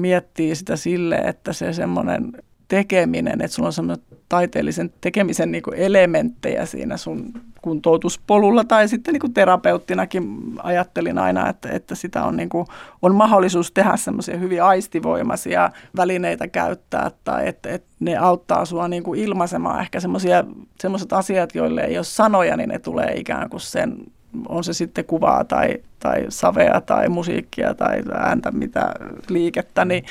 miettimään 0.00 0.56
sitä 0.56 0.76
sille, 0.76 1.16
että 1.16 1.52
se 1.52 1.72
semmoinen 1.72 2.32
tekeminen, 2.68 3.40
että 3.40 3.54
sulla 3.54 3.66
on 3.66 3.72
semmoinen 3.72 4.04
taiteellisen 4.28 4.92
tekemisen 5.00 5.52
niin 5.52 5.62
elementtejä 5.74 6.66
siinä 6.66 6.96
sun 6.96 7.32
kuntoutuspolulla. 7.62 8.64
Tai 8.64 8.88
sitten 8.88 9.14
niin 9.14 9.34
terapeuttinakin 9.34 10.24
ajattelin 10.62 11.18
aina, 11.18 11.48
että, 11.48 11.68
että 11.72 11.94
sitä 11.94 12.24
on, 12.24 12.36
niin 12.36 12.48
kuin, 12.48 12.66
on 13.02 13.14
mahdollisuus 13.14 13.72
tehdä 13.72 13.96
semmoisia 13.96 14.36
hyvin 14.36 14.62
aistivoimaisia 14.62 15.70
välineitä 15.96 16.48
käyttää 16.48 17.10
tai 17.24 17.48
että, 17.48 17.68
että 17.68 17.88
ne 18.00 18.16
auttaa 18.16 18.64
sua 18.64 18.88
niin 18.88 19.02
kuin 19.02 19.20
ilmaisemaan 19.20 19.80
ehkä 19.80 19.98
semmoiset 20.80 21.12
asiat, 21.12 21.54
joille 21.54 21.80
ei 21.80 21.98
ole 21.98 22.04
sanoja, 22.04 22.56
niin 22.56 22.68
ne 22.68 22.78
tulee 22.78 23.12
ikään 23.14 23.50
kuin 23.50 23.60
sen 23.60 23.96
on 24.48 24.64
se 24.64 24.72
sitten 24.72 25.04
kuvaa 25.04 25.44
tai, 25.44 25.74
tai 25.98 26.26
savea 26.28 26.80
tai 26.80 27.08
musiikkia 27.08 27.74
tai 27.74 28.02
ääntä, 28.14 28.50
mitä 28.50 28.94
liikettä, 29.28 29.84
niin 29.84 30.04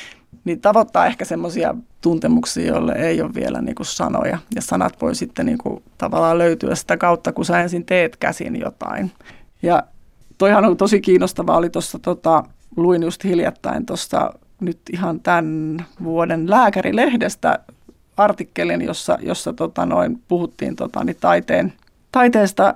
niin 0.45 0.61
tavoittaa 0.61 1.05
ehkä 1.05 1.25
semmoisia 1.25 1.75
tuntemuksia, 2.01 2.67
joille 2.67 2.91
ei 2.91 3.21
ole 3.21 3.33
vielä 3.33 3.61
niin 3.61 3.75
kuin 3.75 3.87
sanoja. 3.87 4.37
Ja 4.55 4.61
sanat 4.61 5.01
voi 5.01 5.15
sitten 5.15 5.45
niin 5.45 5.57
kuin 5.57 5.83
tavallaan 5.97 6.37
löytyä 6.37 6.75
sitä 6.75 6.97
kautta, 6.97 7.33
kun 7.33 7.45
sä 7.45 7.61
ensin 7.61 7.85
teet 7.85 8.17
käsin 8.17 8.59
jotain. 8.59 9.11
Ja 9.61 9.83
toihan 10.37 10.65
on 10.65 10.77
tosi 10.77 11.01
kiinnostavaa, 11.01 11.57
oli 11.57 11.69
tuossa, 11.69 11.99
tota, 11.99 12.43
luin 12.75 13.03
just 13.03 13.23
hiljattain 13.23 13.85
tuossa 13.85 14.33
nyt 14.61 14.79
ihan 14.93 15.19
tämän 15.19 15.85
vuoden 16.03 16.49
lääkärilehdestä 16.49 17.59
artikkelin, 18.17 18.81
jossa, 18.81 19.17
jossa 19.21 19.53
tota 19.53 19.85
noin, 19.85 20.21
puhuttiin 20.27 20.75
tota, 20.75 21.03
niin 21.03 21.17
taiteen, 21.19 21.73
taiteesta 22.11 22.73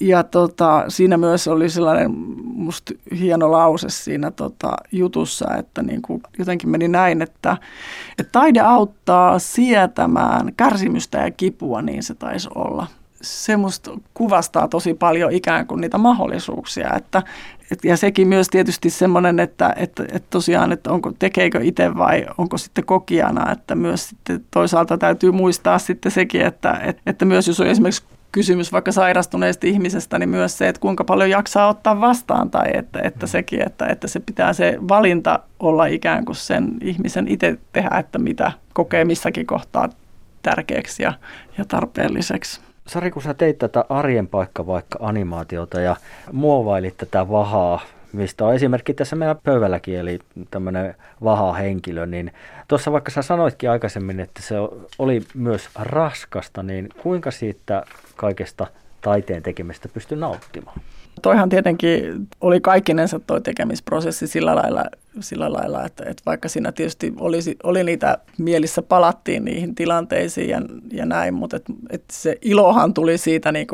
ja 0.00 0.22
tota, 0.22 0.84
siinä 0.88 1.16
myös 1.16 1.48
oli 1.48 1.70
sellainen 1.70 2.10
musta 2.42 2.94
hieno 3.18 3.50
lause 3.50 3.88
siinä 3.90 4.30
tota, 4.30 4.72
jutussa, 4.92 5.56
että 5.58 5.82
niin 5.82 6.02
kuin 6.02 6.22
jotenkin 6.38 6.70
meni 6.70 6.88
näin, 6.88 7.22
että, 7.22 7.56
että 8.18 8.32
taide 8.32 8.60
auttaa 8.60 9.38
sietämään 9.38 10.52
kärsimystä 10.56 11.18
ja 11.18 11.30
kipua, 11.30 11.82
niin 11.82 12.02
se 12.02 12.14
taisi 12.14 12.48
olla. 12.54 12.86
Se 13.22 13.56
musta 13.56 13.90
kuvastaa 14.14 14.68
tosi 14.68 14.94
paljon 14.94 15.32
ikään 15.32 15.66
kuin 15.66 15.80
niitä 15.80 15.98
mahdollisuuksia, 15.98 16.90
että, 16.96 17.22
et, 17.70 17.84
ja 17.84 17.96
sekin 17.96 18.28
myös 18.28 18.48
tietysti 18.48 18.90
semmoinen, 18.90 19.40
että, 19.40 19.74
että, 19.76 20.02
että 20.02 20.28
tosiaan, 20.30 20.72
että 20.72 20.92
onko, 20.92 21.12
tekeekö 21.18 21.60
itse 21.62 21.94
vai 21.96 22.26
onko 22.38 22.58
sitten 22.58 22.84
kokijana, 22.84 23.52
että 23.52 23.74
myös 23.74 24.08
sitten 24.08 24.44
toisaalta 24.50 24.98
täytyy 24.98 25.32
muistaa 25.32 25.78
sitten 25.78 26.12
sekin, 26.12 26.40
että, 26.40 26.72
että, 26.72 27.02
että 27.06 27.24
myös 27.24 27.48
jos 27.48 27.60
on 27.60 27.66
esimerkiksi 27.66 28.04
kysymys 28.32 28.72
vaikka 28.72 28.92
sairastuneesta 28.92 29.66
ihmisestä, 29.66 30.18
niin 30.18 30.28
myös 30.28 30.58
se, 30.58 30.68
että 30.68 30.80
kuinka 30.80 31.04
paljon 31.04 31.30
jaksaa 31.30 31.68
ottaa 31.68 32.00
vastaan 32.00 32.50
tai 32.50 32.70
että, 32.74 33.00
että 33.02 33.26
mm. 33.26 33.30
sekin, 33.30 33.62
että, 33.66 33.86
että 33.86 34.08
se 34.08 34.20
pitää 34.20 34.52
se 34.52 34.78
valinta 34.88 35.40
olla 35.60 35.86
ikään 35.86 36.24
kuin 36.24 36.36
sen 36.36 36.68
ihmisen 36.80 37.28
itse 37.28 37.58
tehdä, 37.72 37.98
että 37.98 38.18
mitä 38.18 38.52
kokee 38.72 39.04
missäkin 39.04 39.46
kohtaa 39.46 39.88
tärkeäksi 40.42 41.02
ja, 41.02 41.12
ja 41.58 41.64
tarpeelliseksi. 41.64 42.60
Sari, 42.86 43.10
kun 43.10 43.22
sä 43.22 43.34
teit 43.34 43.58
tätä 43.58 43.84
arjen 43.88 44.28
paikka 44.28 44.66
vaikka 44.66 44.98
animaatiota 45.02 45.80
ja 45.80 45.96
muovailit 46.32 46.96
tätä 46.96 47.28
vahaa 47.28 47.80
mistä 48.12 48.44
on 48.44 48.54
esimerkki 48.54 48.94
tässä 48.94 49.16
meidän 49.16 49.36
pöydälläkin, 49.44 49.98
eli 49.98 50.18
tämmöinen 50.50 50.94
vaha 51.24 51.52
henkilö, 51.52 52.06
niin 52.06 52.32
tuossa 52.68 52.92
vaikka 52.92 53.10
sä 53.10 53.22
sanoitkin 53.22 53.70
aikaisemmin, 53.70 54.20
että 54.20 54.42
se 54.42 54.54
oli 54.98 55.22
myös 55.34 55.68
raskasta, 55.74 56.62
niin 56.62 56.88
kuinka 57.02 57.30
siitä 57.30 57.84
kaikesta 58.16 58.66
taiteen 59.00 59.42
tekemistä 59.42 59.88
pystyy 59.88 60.18
nauttimaan? 60.18 60.80
Toihan 61.22 61.48
tietenkin 61.48 62.28
oli 62.40 62.60
kaikkinensa 62.60 63.18
toi 63.18 63.40
tekemisprosessi 63.40 64.26
sillä 64.26 64.56
lailla, 64.56 64.84
sillä 65.20 65.52
lailla 65.52 65.84
että, 65.84 66.04
että 66.06 66.22
vaikka 66.26 66.48
siinä 66.48 66.72
tietysti 66.72 67.12
oli, 67.20 67.38
oli 67.62 67.84
niitä 67.84 68.18
mielissä, 68.38 68.82
palattiin 68.82 69.44
niihin 69.44 69.74
tilanteisiin 69.74 70.48
ja, 70.48 70.60
ja 70.92 71.06
näin, 71.06 71.34
mutta 71.34 71.56
et, 71.56 71.64
et 71.90 72.04
se 72.12 72.38
ilohan 72.42 72.94
tuli 72.94 73.18
siitä 73.18 73.52
niin 73.52 73.66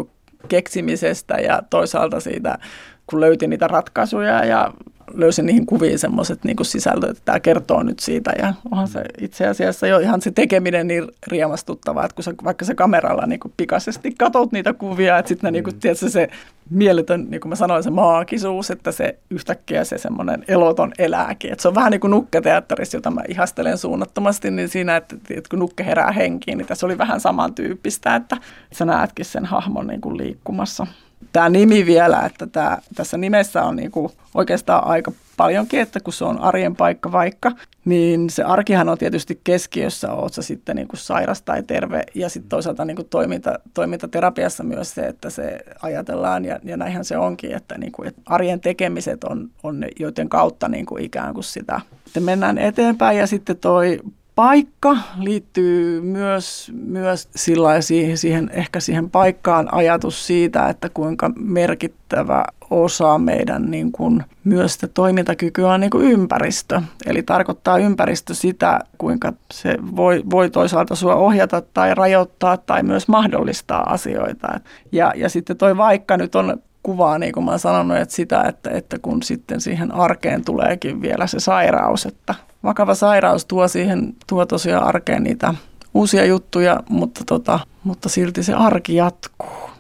keksimisestä 0.49 1.35
ja 1.35 1.63
toisaalta 1.71 2.21
siitä 2.21 2.59
kun 3.07 3.21
löytin 3.21 3.51
niitä 3.51 3.69
ratkaisuja 3.69 4.45
ja 4.45 4.73
löysin 5.15 5.47
niihin 5.47 5.67
kuviin 5.67 5.99
semmoiset 5.99 6.45
niin 6.45 6.57
sisältöt, 6.63 7.11
että 7.11 7.23
tämä 7.25 7.41
kertoo 7.41 7.83
nyt 7.83 7.99
siitä. 7.99 8.33
Ja 8.39 8.55
onhan 8.71 8.89
se 8.89 9.05
itse 9.21 9.47
asiassa 9.47 9.87
jo 9.87 9.99
ihan 9.99 10.21
se 10.21 10.31
tekeminen 10.31 10.87
niin 10.87 11.05
riemastuttavaa, 11.27 12.05
että 12.05 12.15
kun 12.15 12.25
sä 12.25 12.35
vaikka 12.45 12.65
se 12.65 12.75
kameralla 12.75 13.27
niin 13.27 13.41
kuin 13.41 13.55
pikaisesti 13.57 14.15
katot 14.19 14.53
niitä 14.53 14.73
kuvia, 14.73 15.19
että 15.19 15.29
sitten 15.29 15.53
niin 15.53 15.65
kuin, 15.65 15.75
mm. 15.75 15.81
tiedätkö, 15.81 16.11
se 16.11 16.29
mieletön, 16.71 17.27
niin 17.31 17.41
kuin 17.41 17.49
mä 17.51 17.57
sanoin, 17.57 17.83
se 17.83 17.91
maagisuus, 17.91 18.71
että 18.71 18.93
se 18.93 19.19
yhtäkkiä 19.31 19.85
se 19.85 19.99
semmoinen 19.99 20.45
eloton 20.49 20.93
elääkin. 20.99 21.53
Että 21.53 21.63
se 21.63 21.69
on 21.69 21.75
vähän 21.75 21.91
niin 21.91 22.01
kuin 22.01 22.11
nukketeatterissa, 22.11 22.97
jota 22.97 23.11
mä 23.11 23.21
ihastelen 23.29 23.79
suunnattomasti, 23.79 24.51
niin 24.51 24.69
siinä, 24.69 24.97
että, 24.97 25.17
että 25.31 25.51
kun 25.51 25.59
nukke 25.59 25.85
herää 25.85 26.13
henkiin, 26.13 26.59
niin 26.59 26.69
tässä 26.69 26.87
oli 26.87 26.99
vähän 26.99 27.21
samantyyppistä, 27.21 28.17
että 28.17 28.37
sä 28.73 28.85
näetkin 28.85 29.25
sen 29.25 29.45
hahmon 29.45 29.87
niin 29.87 30.01
kuin 30.01 30.17
liikkumassa 30.17 30.87
tämä 31.33 31.49
nimi 31.49 31.87
vielä, 31.87 32.23
että 32.23 32.47
tämä, 32.47 32.79
tässä 32.95 33.19
nimessä 33.19 33.63
on 33.63 33.77
niinku 33.77 34.13
oikeastaan 34.35 34.87
aika 34.87 35.13
paljonkin, 35.37 35.81
että 35.81 36.01
kun 36.01 36.13
se 36.13 36.25
on 36.25 36.39
arjen 36.39 36.77
paikka 36.77 37.13
vaikka, 37.13 37.53
niin 37.85 38.31
se 38.31 38.43
arkihan 38.43 38.89
on 38.89 38.99
tietysti 38.99 39.41
keskiössä, 39.45 40.13
oot 40.13 40.33
sä 40.35 40.43
sitten 40.43 40.77
niinku 40.77 40.97
sairas 40.97 41.43
tai 41.43 41.63
terve, 41.63 42.03
ja 42.15 42.29
sitten 42.29 42.49
toisaalta 42.49 42.85
niinku 42.85 43.05
toiminta, 43.05 43.59
toimintaterapiassa 43.75 44.65
myös 44.65 44.95
se, 44.95 45.07
että 45.07 45.31
se 45.31 45.59
ajatellaan, 45.83 46.45
ja, 46.45 46.61
ja 46.65 46.77
näinhän 46.77 47.05
se 47.05 47.19
onkin, 47.19 47.55
että, 47.55 47.79
niinku, 47.79 48.03
että 48.03 48.21
arjen 48.27 48.61
tekemiset 48.61 49.25
on, 49.25 49.51
on 49.63 49.81
ne, 49.81 49.89
joiden 50.01 50.29
kautta 50.29 50.69
niinku 50.69 50.97
ikään 50.97 51.35
kuin 51.35 51.45
sitä. 51.45 51.81
Sitten 52.05 52.23
mennään 52.23 52.59
eteenpäin, 52.59 53.19
ja 53.19 53.27
sitten 53.27 53.57
toi 53.57 54.01
paikka 54.37 54.97
liittyy 55.19 56.01
myös, 56.01 56.73
myös 56.75 57.29
sillä 57.37 57.81
siihen, 57.81 58.19
siihen, 58.19 58.51
ehkä 58.53 58.81
siihen 58.81 59.11
paikkaan 59.11 59.75
ajatus 59.75 60.27
siitä, 60.27 60.69
että 60.69 60.89
kuinka 60.89 61.31
merkittävä 61.37 62.45
osa 62.71 63.19
meidän 63.19 63.71
niin 63.71 63.93
kuin, 63.93 64.25
myös 64.45 64.73
sitä 64.73 64.89
toimintakykyä 64.89 65.73
on 65.73 65.81
niin 65.81 65.91
kuin 65.91 66.07
ympäristö. 66.07 66.83
Eli 67.07 67.23
tarkoittaa 67.23 67.79
ympäristö 67.79 68.35
sitä, 68.35 68.81
kuinka 68.99 69.33
se 69.53 69.77
voi, 69.97 70.23
voi 70.31 70.51
toisaalta 70.51 70.95
sua 70.95 71.15
ohjata 71.15 71.63
tai 71.75 71.95
rajoittaa 71.95 72.57
tai 72.57 72.83
myös 72.83 73.09
mahdollistaa 73.09 73.93
asioita. 73.93 74.61
Ja, 74.93 75.13
ja 75.17 75.29
sitten 75.29 75.57
toi 75.57 75.77
vaikka 75.77 76.17
nyt 76.17 76.35
on 76.35 76.63
kuvaa, 76.83 77.19
niin 77.19 77.33
kuin 77.33 77.45
mä 77.45 77.51
oon 77.51 77.59
sanonut, 77.59 77.97
että 77.97 78.15
sitä, 78.15 78.43
että, 78.43 78.71
että 78.71 78.99
kun 78.99 79.23
sitten 79.23 79.61
siihen 79.61 79.93
arkeen 79.93 80.45
tuleekin 80.45 81.03
vielä 81.03 81.27
se 81.27 81.41
sairaus, 81.41 82.07
että 82.07 82.35
vakava 82.67 82.95
sairaus 82.95 83.45
tuo 83.45 83.69
siihen, 83.69 84.15
tuo 84.27 84.47
tosiaan 84.47 84.85
arkeen 84.85 85.23
niitä 85.23 85.55
uusia 85.95 86.25
juttuja, 86.25 86.81
mutta, 86.89 87.21
tota, 87.27 87.61
mutta 87.85 88.09
silti 88.09 88.43
se 88.43 88.55
arki 88.55 88.95
jatkuu. 88.95 89.71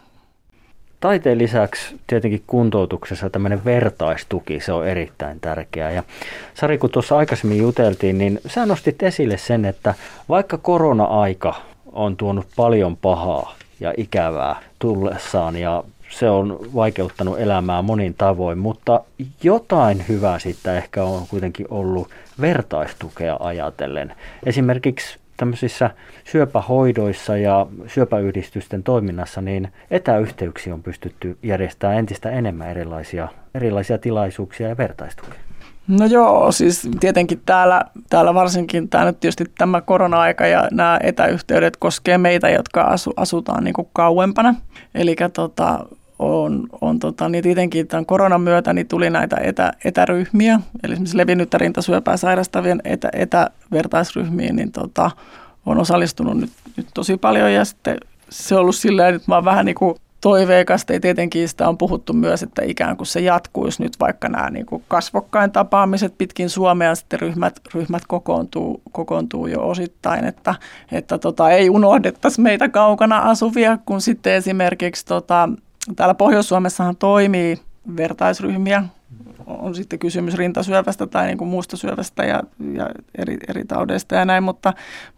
Taiteen 1.01 1.39
lisäksi 1.39 1.97
tietenkin 2.07 2.43
kuntoutuksessa 2.47 3.31
tämmöinen 3.31 3.65
vertaistuki, 3.65 4.61
se 4.61 4.73
on 4.73 4.87
erittäin 4.87 5.41
tärkeää. 5.41 5.91
Ja 5.91 6.03
Sari, 6.55 6.79
kun 6.79 6.91
tuossa 6.91 7.17
aikaisemmin 7.17 7.59
juteltiin, 7.59 8.19
niin 8.19 8.41
sä 8.47 8.67
nostit 8.67 9.03
esille 9.03 9.37
sen, 9.37 9.65
että 9.65 9.95
vaikka 10.29 10.59
korona-aika 10.59 11.55
on 11.93 12.17
tuonut 12.17 12.47
paljon 12.57 12.97
pahaa 12.97 13.55
ja 13.81 13.95
ikävää 13.97 14.57
tullessaan 14.79 15.57
ja 15.57 15.85
se 16.11 16.31
on 16.31 16.59
vaikeuttanut 16.75 17.41
elämää 17.41 17.83
monin 17.83 18.15
tavoin, 18.15 18.59
mutta 18.59 19.01
jotain 19.43 20.05
hyvää 20.09 20.39
siitä 20.39 20.77
ehkä 20.77 21.05
on 21.05 21.27
kuitenkin 21.27 21.67
ollut 21.71 22.09
vertaistukea 22.41 23.37
ajatellen. 23.41 24.15
Esimerkiksi 24.47 25.19
tämmöisissä 25.37 25.91
syöpähoidoissa 26.25 27.37
ja 27.37 27.67
syöpäyhdistysten 27.87 28.83
toiminnassa, 28.83 29.41
niin 29.41 29.69
etäyhteyksiä 29.91 30.75
on 30.75 30.83
pystytty 30.83 31.39
järjestämään 31.43 31.99
entistä 31.99 32.31
enemmän 32.31 32.71
erilaisia, 32.71 33.29
erilaisia 33.55 33.99
tilaisuuksia 33.99 34.69
ja 34.69 34.77
vertaistukea. 34.77 35.46
No 35.89 36.07
joo, 36.07 36.53
siis 36.53 36.89
tietenkin 37.01 37.43
täällä, 37.47 37.83
täällä 38.11 38.35
varsinkin 38.35 38.89
tämä 38.89 39.05
nyt 39.05 39.21
tietysti 39.21 39.45
tämä 39.59 39.81
korona-aika 39.81 40.47
ja 40.47 40.69
nämä 40.73 40.99
etäyhteydet 41.03 41.77
koskee 41.77 42.19
meitä, 42.19 42.49
jotka 42.49 42.83
asu, 42.83 43.13
asutaan 43.17 43.65
niin 43.65 43.75
kuin 43.75 43.89
kauempana. 43.93 44.55
Eli 44.95 45.17
tota, 45.33 45.87
on, 46.19 46.67
on 46.81 46.99
tota, 46.99 47.29
niin 47.29 47.45
tietenkin 47.45 47.87
tämän 47.87 48.07
koronan 48.07 48.41
myötä 48.41 48.73
niin 48.73 48.89
tuli 48.89 49.11
näitä 49.11 49.37
etä, 49.37 49.73
etäryhmiä, 49.85 50.61
eli 50.83 50.93
esimerkiksi 50.93 51.17
levinnyttä 51.17 51.59
rintasyöpää 51.59 52.17
sairastavien 52.17 52.81
etä, 52.85 53.09
etävertaisryhmiin, 53.13 54.57
niin 54.57 54.73
tota, 54.73 55.11
on 55.67 55.79
osallistunut 55.79 56.39
nyt, 56.39 56.51
nyt 56.77 56.87
tosi 56.95 57.17
paljon 57.17 57.53
ja 57.53 57.65
sitten 57.65 57.97
se 58.31 58.55
on 58.55 58.61
ollut 58.61 58.77
silleen, 58.77 59.15
että 59.15 59.31
mä 59.31 59.35
oon 59.35 59.45
vähän 59.45 59.67
niin 59.67 59.75
kuin 59.75 59.97
toiveikasta 60.27 60.93
ja 60.93 61.01
tietenkin 61.01 61.49
sitä 61.49 61.69
on 61.69 61.79
puhuttu 61.79 62.13
myös, 62.13 62.43
että 62.43 62.63
ikään 62.65 62.97
kuin 62.97 63.07
se 63.07 63.21
jatkuisi 63.21 63.83
nyt 63.83 63.93
vaikka 64.01 64.29
nämä 64.29 64.51
niin 64.51 64.67
kuin 64.67 64.85
kasvokkain 64.89 65.53
tapaamiset 65.53 66.15
pitkin 66.19 66.51
Suomea, 66.51 66.95
sitten 66.95 67.21
ryhmät, 67.21 67.61
ryhmät 67.75 68.03
kokoontuu, 68.09 68.83
kokoontuu 68.93 69.47
jo 69.47 69.69
osittain, 69.69 70.25
että, 70.25 70.55
että 70.93 71.19
tota, 71.19 71.51
ei 71.51 71.71
unohdettaisi 71.71 72.41
meitä 72.41 72.69
kaukana 72.69 73.19
asuvia, 73.19 73.79
kun 73.87 74.01
sitten 74.01 74.35
esimerkiksi 74.35 75.07
tota, 75.07 75.49
täällä 75.97 76.15
Pohjois-Suomessahan 76.15 76.97
toimii 76.97 77.61
vertaisryhmiä, 77.97 78.85
on 79.47 79.75
sitten 79.75 79.99
kysymys 79.99 80.35
rintasyövästä 80.35 81.07
tai 81.07 81.27
niin 81.27 81.39
kuin 81.39 81.49
muusta 81.49 81.77
syövästä 81.77 82.25
ja, 82.25 82.43
ja 82.73 82.91
eri, 83.19 83.37
eri 83.49 83.65
taudeista 83.65 84.15
ja 84.15 84.25
näin, 84.25 84.43
mutta, 84.43 84.73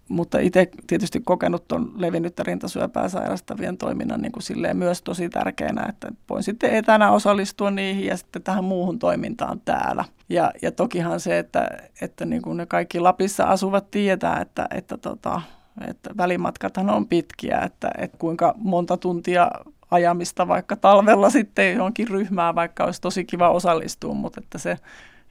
mutta 0.09 0.39
itse 0.39 0.69
tietysti 0.87 1.21
kokenut 1.21 1.73
on 1.73 1.93
levinnyttä 1.97 2.43
rintasyöpää 2.43 3.09
sairastavien 3.09 3.79
toiminnan 3.79 4.23
niin 4.23 4.33
kuin 4.33 4.43
silleen 4.43 4.77
myös 4.77 5.03
tosi 5.03 5.29
tärkeänä, 5.29 5.87
että 5.89 6.09
voin 6.31 6.43
sitten 6.43 6.75
etänä 6.75 7.11
osallistua 7.11 7.71
niihin 7.71 8.07
ja 8.07 8.17
sitten 8.17 8.43
tähän 8.43 8.65
muuhun 8.65 8.99
toimintaan 8.99 9.61
täällä. 9.65 10.05
Ja, 10.29 10.53
ja 10.63 10.73
tokihan 10.73 11.21
se, 11.21 11.39
että, 11.39 11.69
että 12.01 12.27
niin 12.27 12.43
kuin 12.43 12.57
ne 12.57 12.67
kaikki 12.67 13.01
Lapissa 13.01 13.45
asuvat 13.45 13.91
tietää, 13.91 14.41
että, 14.41 14.67
että, 14.75 14.97
tota, 14.97 15.43
että 15.89 16.11
välimatkathan 16.17 16.91
on 16.91 17.09
pitkiä, 17.09 17.59
että, 17.59 17.91
että 17.99 18.19
kuinka 18.19 18.55
monta 18.57 18.97
tuntia 18.97 19.51
ajamista 19.91 20.49
vaikka 20.49 20.77
talvella 20.77 21.31
sitten 21.31 21.75
johonkin 21.75 22.09
ryhmään, 22.09 22.55
vaikka 22.55 22.85
olisi 22.85 23.01
tosi 23.01 23.25
kiva 23.25 23.51
osallistua, 23.51 24.15
mutta 24.15 24.41
että 24.45 24.59
se, 24.59 24.79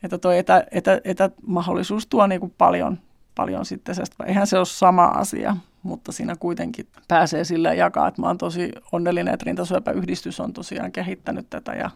että 0.04 0.18
tuo 0.18 0.32
etä, 0.32 0.66
etä, 0.72 1.02
etämahdollisuus 1.04 2.08
tuo 2.08 2.28
niin 2.28 2.40
kuin 2.40 2.54
paljon, 2.58 3.00
paljon 3.36 3.66
sitten 3.66 3.96
eihän 4.26 4.48
se 4.48 4.58
ole 4.58 4.66
sama 4.66 5.06
asia, 5.06 5.58
mutta 5.84 6.12
siinä 6.12 6.36
kuitenkin 6.40 6.88
pääsee 7.08 7.44
sillä 7.44 7.74
jakaa, 7.74 8.08
että 8.08 8.22
mä 8.22 8.28
oon 8.28 8.38
tosi 8.38 8.72
onnellinen, 8.92 9.34
että 9.34 9.44
Rintasyöpäyhdistys 9.44 10.40
on 10.40 10.54
tosiaan 10.54 10.92
kehittänyt 10.92 11.48
tätä 11.50 11.74
ja 11.74 11.90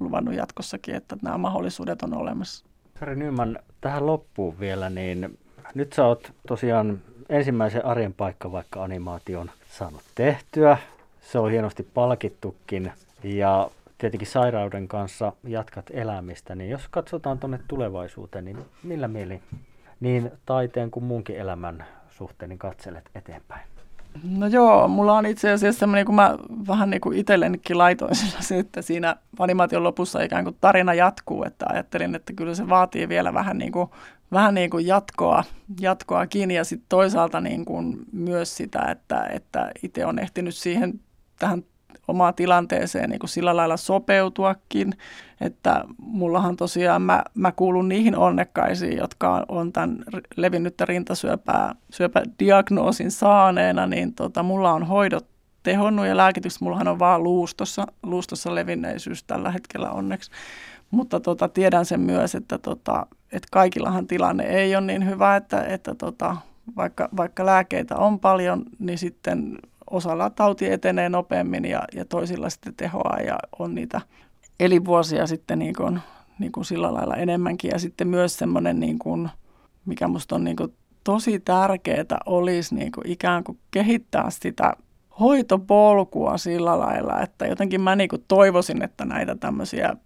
luvannut 0.00 0.34
jatkossakin, 0.34 0.94
että 0.94 1.16
nämä 1.22 1.38
mahdollisuudet 1.38 2.02
on 2.02 2.14
olemassa. 2.14 2.66
Sari 3.00 3.16
Nyman, 3.16 3.58
tähän 3.80 4.06
loppuun 4.06 4.60
vielä, 4.60 4.90
niin 4.90 5.38
nyt 5.74 5.92
sä 5.92 6.06
oot 6.06 6.32
tosiaan 6.48 7.00
ensimmäisen 7.28 7.86
arjen 7.86 8.14
paikka 8.14 8.52
vaikka 8.52 8.84
animaation 8.84 9.50
saanut 9.68 10.02
tehtyä 10.14 10.76
se 11.22 11.38
on 11.38 11.50
hienosti 11.50 11.82
palkittukin 11.82 12.92
ja 13.22 13.70
tietenkin 13.98 14.28
sairauden 14.28 14.88
kanssa 14.88 15.32
jatkat 15.44 15.86
elämistä, 15.90 16.54
niin 16.54 16.70
jos 16.70 16.88
katsotaan 16.90 17.38
tuonne 17.38 17.60
tulevaisuuteen, 17.68 18.44
niin 18.44 18.58
millä 18.82 19.08
mieli 19.08 19.42
niin 20.00 20.32
taiteen 20.46 20.90
kuin 20.90 21.04
muunkin 21.04 21.36
elämän 21.36 21.84
suhteen 22.10 22.48
niin 22.48 22.58
katselet 22.58 23.10
eteenpäin? 23.14 23.62
No 24.24 24.46
joo, 24.46 24.88
mulla 24.88 25.12
on 25.12 25.26
itse 25.26 25.50
asiassa 25.50 25.78
semmoinen, 25.78 26.06
kun 26.06 26.14
mä 26.14 26.38
vähän 26.68 26.90
niin 26.90 27.00
kuin 27.00 27.18
itsellenikin 27.18 27.78
laitoin 27.78 28.14
se, 28.40 28.58
että 28.58 28.82
siinä 28.82 29.16
animaation 29.38 29.82
lopussa 29.82 30.22
ikään 30.22 30.44
kuin 30.44 30.56
tarina 30.60 30.94
jatkuu, 30.94 31.44
että 31.44 31.66
ajattelin, 31.68 32.14
että 32.14 32.32
kyllä 32.32 32.54
se 32.54 32.68
vaatii 32.68 33.08
vielä 33.08 33.34
vähän 33.34 33.58
niin 33.58 33.72
kuin, 33.72 33.88
vähän 34.32 34.54
niin 34.54 34.70
kuin 34.70 34.86
jatkoa, 34.86 35.44
jatkoakin 35.80 36.50
ja 36.50 36.64
sitten 36.64 36.86
toisaalta 36.88 37.40
niin 37.40 37.64
kuin 37.64 37.98
myös 38.12 38.56
sitä, 38.56 38.82
että, 38.90 39.24
että 39.24 39.70
itse 39.82 40.06
on 40.06 40.18
ehtinyt 40.18 40.54
siihen 40.54 41.00
tähän 41.42 41.62
omaan 42.08 42.34
tilanteeseen 42.34 43.10
niin 43.10 43.18
kuin 43.18 43.30
sillä 43.30 43.56
lailla 43.56 43.76
sopeutuakin, 43.76 44.94
että 45.40 45.84
mullahan 45.98 46.56
tosiaan 46.56 47.02
mä, 47.02 47.24
mä 47.34 47.52
kuulun 47.52 47.88
niihin 47.88 48.16
onnekkaisiin, 48.16 48.96
jotka 48.96 49.44
on 49.48 49.72
tämän 49.72 49.98
levinnyttä 50.36 50.84
rintasyöpää 50.84 51.74
syöpädiagnoosin 51.90 53.10
saaneena, 53.10 53.86
niin 53.86 54.14
tota, 54.14 54.42
mulla 54.42 54.72
on 54.72 54.86
hoidot 54.86 55.26
tehonnut 55.62 56.06
ja 56.06 56.16
lääkitykset, 56.16 56.60
mullahan 56.60 56.88
on 56.88 56.98
vaan 56.98 57.22
luustossa, 57.22 57.86
luustossa 58.02 58.54
levinneisyys 58.54 59.24
tällä 59.24 59.50
hetkellä 59.50 59.90
onneksi. 59.90 60.30
Mutta 60.90 61.20
tota, 61.20 61.48
tiedän 61.48 61.84
sen 61.84 62.00
myös, 62.00 62.34
että, 62.34 62.58
tota, 62.58 63.06
että 63.32 63.48
kaikillahan 63.52 64.06
tilanne 64.06 64.44
ei 64.44 64.76
ole 64.76 64.86
niin 64.86 65.06
hyvä, 65.06 65.36
että, 65.36 65.64
että 65.64 65.94
tota, 65.94 66.36
vaikka, 66.76 67.08
vaikka 67.16 67.46
lääkeitä 67.46 67.96
on 67.96 68.20
paljon, 68.20 68.62
niin 68.78 68.98
sitten 68.98 69.58
osalla 69.92 70.30
tauti 70.30 70.72
etenee 70.72 71.08
nopeammin 71.08 71.64
ja, 71.64 71.82
ja 71.94 72.04
toisilla 72.04 72.50
sitten 72.50 72.74
tehoa 72.74 73.16
ja 73.26 73.38
on 73.58 73.74
niitä 73.74 74.00
elinvuosia 74.60 75.26
sitten 75.26 75.58
niin 75.58 75.74
kuin, 75.74 76.00
niin 76.38 76.52
kuin 76.52 76.64
sillä 76.64 76.94
lailla 76.94 77.16
enemmänkin. 77.16 77.70
Ja 77.70 77.78
sitten 77.78 78.08
myös 78.08 78.36
semmoinen, 78.36 78.80
niin 78.80 78.98
kuin, 78.98 79.30
mikä 79.86 80.08
musta 80.08 80.34
on 80.34 80.44
niin 80.44 80.56
kuin 80.56 80.74
tosi 81.04 81.40
tärkeää, 81.40 82.18
olisi 82.26 82.74
niin 82.74 82.92
kuin 82.92 83.08
ikään 83.08 83.44
kuin 83.44 83.58
kehittää 83.70 84.30
sitä 84.30 84.72
hoitopolkua 85.20 86.38
sillä 86.38 86.78
lailla, 86.78 87.20
että 87.20 87.46
jotenkin 87.46 87.80
mä 87.80 87.96
niin 87.96 88.08
kuin 88.08 88.24
toivoisin, 88.28 88.82
että 88.82 89.04
näitä 89.04 89.34
tämmöisiä 89.34 89.96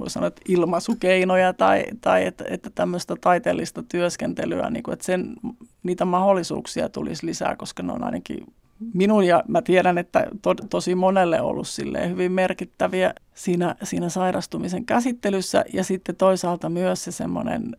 voi 0.00 0.10
sanoa, 0.10 0.26
että 0.26 0.42
ilmaisukeinoja 0.48 1.52
tai, 1.52 1.84
tai 2.00 2.26
että, 2.26 2.44
että 2.48 2.70
tämmöistä 2.74 3.14
taiteellista 3.20 3.82
työskentelyä, 3.82 4.70
niin 4.70 4.82
kuin, 4.82 4.92
että 4.92 5.04
sen, 5.04 5.34
niitä 5.82 6.04
mahdollisuuksia 6.04 6.88
tulisi 6.88 7.26
lisää, 7.26 7.56
koska 7.56 7.82
ne 7.82 7.92
on 7.92 8.04
ainakin 8.04 8.46
minun 8.94 9.24
ja 9.24 9.44
mä 9.48 9.62
tiedän, 9.62 9.98
että 9.98 10.26
to, 10.42 10.54
tosi 10.54 10.94
monelle 10.94 11.40
ollut 11.40 11.66
hyvin 12.08 12.32
merkittäviä 12.32 13.14
siinä, 13.34 13.74
siinä 13.82 14.08
sairastumisen 14.08 14.86
käsittelyssä 14.86 15.64
ja 15.72 15.84
sitten 15.84 16.16
toisaalta 16.16 16.68
myös 16.68 17.04
se 17.04 17.12
semmoinen 17.12 17.76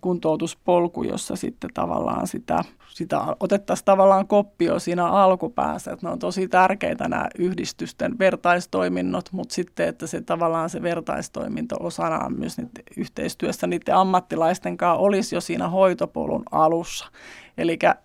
kuntoutuspolku, 0.00 1.02
jossa 1.02 1.36
sitten 1.36 1.70
tavallaan 1.74 2.26
sitä, 2.26 2.64
sitä 2.88 3.36
otettaisiin 3.40 3.84
tavallaan 3.84 4.26
koppio 4.26 4.78
siinä 4.78 5.06
alkupäässä, 5.06 5.92
että 5.92 6.06
ne 6.06 6.12
on 6.12 6.18
tosi 6.18 6.48
tärkeitä 6.48 7.08
nämä 7.08 7.28
yhdistysten 7.38 8.18
vertaistoiminnot, 8.18 9.32
mutta 9.32 9.54
sitten, 9.54 9.88
että 9.88 10.06
se 10.06 10.20
tavallaan 10.20 10.70
se 10.70 10.82
vertaistoiminto 10.82 11.76
osanaan 11.80 12.38
myös 12.38 12.58
niiden 12.58 12.84
yhteistyössä 12.96 13.66
niiden 13.66 13.94
ammattilaisten 13.94 14.76
kanssa 14.76 15.00
olisi 15.00 15.34
jo 15.34 15.40
siinä 15.40 15.68
hoitopolun 15.68 16.42
alussa. 16.50 17.06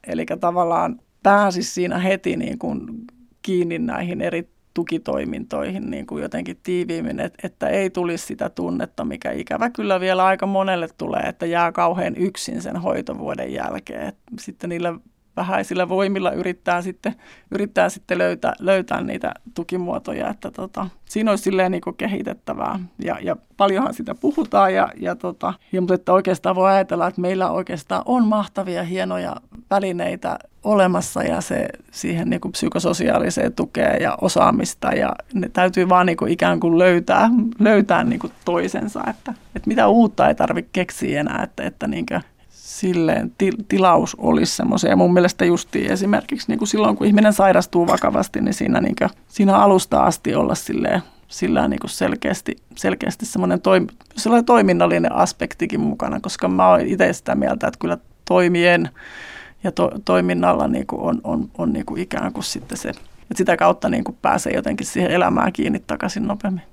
Eli 0.07 0.25
tavallaan 0.39 0.99
pääsisi 1.23 1.73
siinä 1.73 1.97
heti 1.97 2.35
niin 2.35 2.59
kuin 2.59 2.81
kiinni 3.41 3.79
näihin 3.79 4.21
eri 4.21 4.49
tukitoimintoihin 4.73 5.91
niin 5.91 6.07
kuin 6.07 6.21
jotenkin 6.21 6.59
tiiviimmin, 6.63 7.19
että, 7.19 7.47
että 7.47 7.69
ei 7.69 7.89
tulisi 7.89 8.25
sitä 8.25 8.49
tunnetta, 8.49 9.05
mikä 9.05 9.31
ikävä 9.31 9.69
kyllä 9.69 9.99
vielä 9.99 10.25
aika 10.25 10.45
monelle 10.45 10.87
tulee, 10.97 11.21
että 11.21 11.45
jää 11.45 11.71
kauhean 11.71 12.15
yksin 12.15 12.61
sen 12.61 12.77
hoitovuoden 12.77 13.53
jälkeen. 13.53 14.13
Sitten 14.39 14.69
niillä 14.69 14.93
vähäisillä 15.39 15.89
voimilla 15.89 16.31
yrittää 16.31 16.81
sitten, 16.81 17.15
yrittää 17.51 17.89
sitten 17.89 18.17
löytää, 18.17 18.53
löytää 18.59 19.01
niitä 19.01 19.33
tukimuotoja, 19.53 20.29
että 20.29 20.51
tota, 20.51 20.89
siinä 21.05 21.31
olisi 21.31 21.43
silleen 21.43 21.71
niin 21.71 21.81
kehitettävää. 21.97 22.79
Ja, 23.03 23.17
ja 23.21 23.35
paljonhan 23.57 23.93
sitä 23.93 24.15
puhutaan 24.15 24.73
ja, 24.73 24.89
ja, 24.97 25.15
tota, 25.15 25.53
ja 25.71 25.81
mutta 25.81 25.93
että 25.93 26.13
oikeastaan 26.13 26.55
voi 26.55 26.71
ajatella, 26.71 27.07
että 27.07 27.21
meillä 27.21 27.51
oikeastaan 27.51 28.01
on 28.05 28.27
mahtavia 28.27 28.83
hienoja 28.83 29.35
välineitä 29.69 30.39
olemassa 30.63 31.23
ja 31.23 31.41
se 31.41 31.67
siihen 31.91 32.29
niin 32.29 32.41
kuin 32.41 32.51
psykososiaaliseen 32.51 33.53
tukeen 33.53 34.01
ja 34.01 34.17
osaamista 34.21 34.87
ja 34.87 35.13
ne 35.33 35.49
täytyy 35.49 35.89
vaan 35.89 36.05
niin 36.05 36.17
kuin 36.17 36.31
ikään 36.31 36.59
kuin 36.59 36.77
löytää, 36.77 37.29
löytää 37.59 38.03
niin 38.03 38.19
kuin 38.19 38.33
toisensa, 38.45 39.03
että, 39.09 39.33
että 39.55 39.67
mitä 39.67 39.87
uutta 39.87 40.27
ei 40.27 40.35
tarvitse 40.35 40.69
keksiä 40.73 41.19
enää, 41.19 41.43
että, 41.43 41.63
että 41.63 41.87
niin 41.87 42.05
kuin 42.05 42.21
silleen 42.69 43.31
til, 43.37 43.53
tilaus 43.67 44.15
olisi 44.19 44.55
semmoisia. 44.55 44.95
Mun 44.95 45.13
mielestä 45.13 45.45
justiin 45.45 45.91
esimerkiksi 45.91 46.47
niin 46.47 46.57
kuin 46.57 46.67
silloin, 46.67 46.95
kun 46.95 47.07
ihminen 47.07 47.33
sairastuu 47.33 47.87
vakavasti, 47.87 48.41
niin 48.41 48.53
siinä, 48.53 48.81
niin 48.81 48.95
kuin, 48.99 49.09
siinä 49.27 49.57
alusta 49.57 50.03
asti 50.03 50.35
olla 50.35 50.55
silleen, 50.55 51.01
sillä 51.27 51.67
niin 51.67 51.79
kuin 51.79 51.89
selkeästi, 51.89 52.55
selkeästi 52.75 53.25
semmoinen 53.25 53.61
toim, 53.61 53.87
sellainen 54.17 54.45
toiminnallinen 54.45 55.11
aspektikin 55.11 55.79
mukana, 55.79 56.19
koska 56.19 56.47
mä 56.47 56.69
oon 56.69 56.81
itse 56.81 57.13
sitä 57.13 57.35
mieltä, 57.35 57.67
että 57.67 57.79
kyllä 57.79 57.97
toimien 58.25 58.89
ja 59.63 59.71
to, 59.71 59.91
toiminnalla 60.05 60.67
niin 60.67 60.87
kuin 60.87 61.01
on, 61.01 61.21
on, 61.23 61.49
on 61.57 61.73
niin 61.73 61.85
kuin 61.85 62.01
ikään 62.01 62.33
kuin 62.33 62.43
sitten 62.43 62.77
se, 62.77 62.89
että 62.89 63.03
sitä 63.35 63.57
kautta 63.57 63.89
niin 63.89 64.03
kuin 64.03 64.17
pääsee 64.21 64.53
jotenkin 64.53 64.87
siihen 64.87 65.11
elämään 65.11 65.53
kiinni 65.53 65.79
takaisin 65.87 66.27
nopeammin. 66.27 66.63